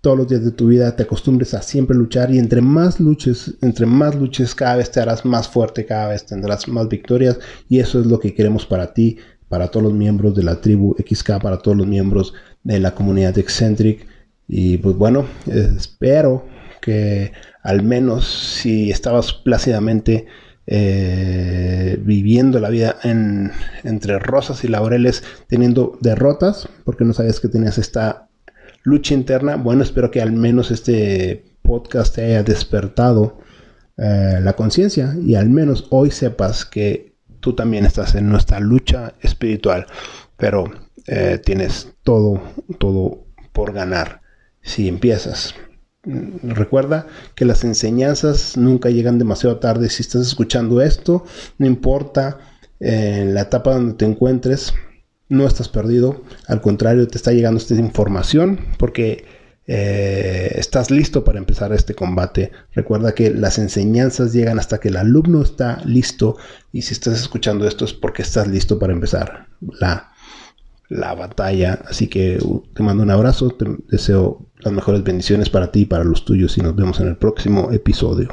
Todos 0.00 0.18
los 0.18 0.28
días 0.28 0.44
de 0.44 0.50
tu 0.50 0.66
vida 0.66 0.94
te 0.94 1.04
acostumbres 1.04 1.54
a 1.54 1.62
siempre 1.62 1.96
luchar 1.96 2.32
y 2.32 2.38
entre 2.38 2.60
más 2.60 3.00
luches, 3.00 3.54
entre 3.62 3.86
más 3.86 4.14
luches, 4.14 4.54
cada 4.54 4.76
vez 4.76 4.90
te 4.90 5.00
harás 5.00 5.24
más 5.24 5.48
fuerte, 5.48 5.86
cada 5.86 6.08
vez 6.08 6.26
tendrás 6.26 6.68
más 6.68 6.88
victorias. 6.88 7.38
Y 7.68 7.78
eso 7.78 8.00
es 8.00 8.06
lo 8.06 8.20
que 8.20 8.34
queremos 8.34 8.66
para 8.66 8.92
ti, 8.92 9.18
para 9.48 9.68
todos 9.68 9.84
los 9.84 9.94
miembros 9.94 10.34
de 10.34 10.42
la 10.42 10.60
tribu 10.60 10.96
XK, 10.98 11.40
para 11.40 11.58
todos 11.58 11.76
los 11.76 11.86
miembros 11.86 12.34
de 12.64 12.80
la 12.80 12.94
comunidad 12.94 13.38
Eccentric 13.38 14.06
y 14.48 14.78
pues 14.78 14.96
bueno, 14.96 15.26
espero 15.46 16.46
que 16.80 17.32
al 17.62 17.82
menos 17.82 18.26
si 18.60 18.90
estabas 18.90 19.32
plácidamente 19.32 20.26
eh, 20.66 21.98
viviendo 22.02 22.58
la 22.58 22.70
vida 22.70 22.96
en, 23.04 23.52
entre 23.84 24.18
rosas 24.18 24.64
y 24.64 24.68
laureles, 24.68 25.22
teniendo 25.46 25.96
derrotas, 26.00 26.68
porque 26.84 27.04
no 27.04 27.12
sabías 27.12 27.40
que 27.40 27.48
tenías 27.48 27.78
esta 27.78 28.28
lucha 28.82 29.14
interna. 29.14 29.56
Bueno, 29.56 29.82
espero 29.82 30.10
que 30.10 30.20
al 30.20 30.32
menos 30.32 30.70
este 30.70 31.44
podcast 31.62 32.14
te 32.14 32.24
haya 32.24 32.42
despertado 32.42 33.38
eh, 33.96 34.40
la 34.42 34.54
conciencia 34.54 35.16
y 35.20 35.34
al 35.36 35.50
menos 35.50 35.86
hoy 35.90 36.10
sepas 36.10 36.64
que 36.64 37.14
tú 37.40 37.54
también 37.54 37.86
estás 37.86 38.14
en 38.14 38.28
nuestra 38.28 38.60
lucha 38.60 39.14
espiritual, 39.20 39.86
pero 40.36 40.70
eh, 41.06 41.40
tienes 41.44 41.94
todo, 42.02 42.42
todo 42.78 43.24
por 43.52 43.72
ganar 43.72 44.20
si 44.62 44.88
empiezas. 44.88 45.54
Recuerda 46.06 47.08
que 47.34 47.44
las 47.44 47.64
enseñanzas 47.64 48.56
nunca 48.56 48.90
llegan 48.90 49.18
demasiado 49.18 49.58
tarde. 49.58 49.90
Si 49.90 50.02
estás 50.02 50.26
escuchando 50.26 50.80
esto, 50.80 51.24
no 51.58 51.66
importa 51.66 52.38
eh, 52.78 53.24
la 53.26 53.42
etapa 53.42 53.74
donde 53.74 53.94
te 53.94 54.04
encuentres, 54.04 54.72
no 55.28 55.46
estás 55.46 55.68
perdido. 55.68 56.22
Al 56.46 56.60
contrario, 56.60 57.08
te 57.08 57.18
está 57.18 57.32
llegando 57.32 57.58
esta 57.58 57.74
información 57.74 58.60
porque 58.78 59.24
eh, 59.66 60.52
estás 60.54 60.92
listo 60.92 61.24
para 61.24 61.38
empezar 61.38 61.72
este 61.72 61.94
combate. 61.94 62.52
Recuerda 62.72 63.14
que 63.14 63.30
las 63.30 63.58
enseñanzas 63.58 64.32
llegan 64.32 64.60
hasta 64.60 64.78
que 64.78 64.88
el 64.88 64.96
alumno 64.96 65.42
está 65.42 65.82
listo 65.84 66.36
y 66.72 66.82
si 66.82 66.94
estás 66.94 67.20
escuchando 67.20 67.66
esto 67.66 67.84
es 67.84 67.92
porque 67.92 68.22
estás 68.22 68.46
listo 68.46 68.78
para 68.78 68.92
empezar 68.92 69.48
la, 69.60 70.12
la 70.88 71.14
batalla. 71.14 71.80
Así 71.88 72.06
que 72.06 72.38
te 72.74 72.82
mando 72.82 73.02
un 73.02 73.10
abrazo, 73.10 73.50
te 73.50 73.66
deseo 73.88 74.46
las 74.58 74.72
mejores 74.72 75.02
bendiciones 75.02 75.50
para 75.50 75.70
ti 75.70 75.80
y 75.80 75.86
para 75.86 76.04
los 76.04 76.24
tuyos 76.24 76.56
y 76.58 76.60
nos 76.60 76.74
vemos 76.74 77.00
en 77.00 77.08
el 77.08 77.16
próximo 77.16 77.70
episodio. 77.72 78.28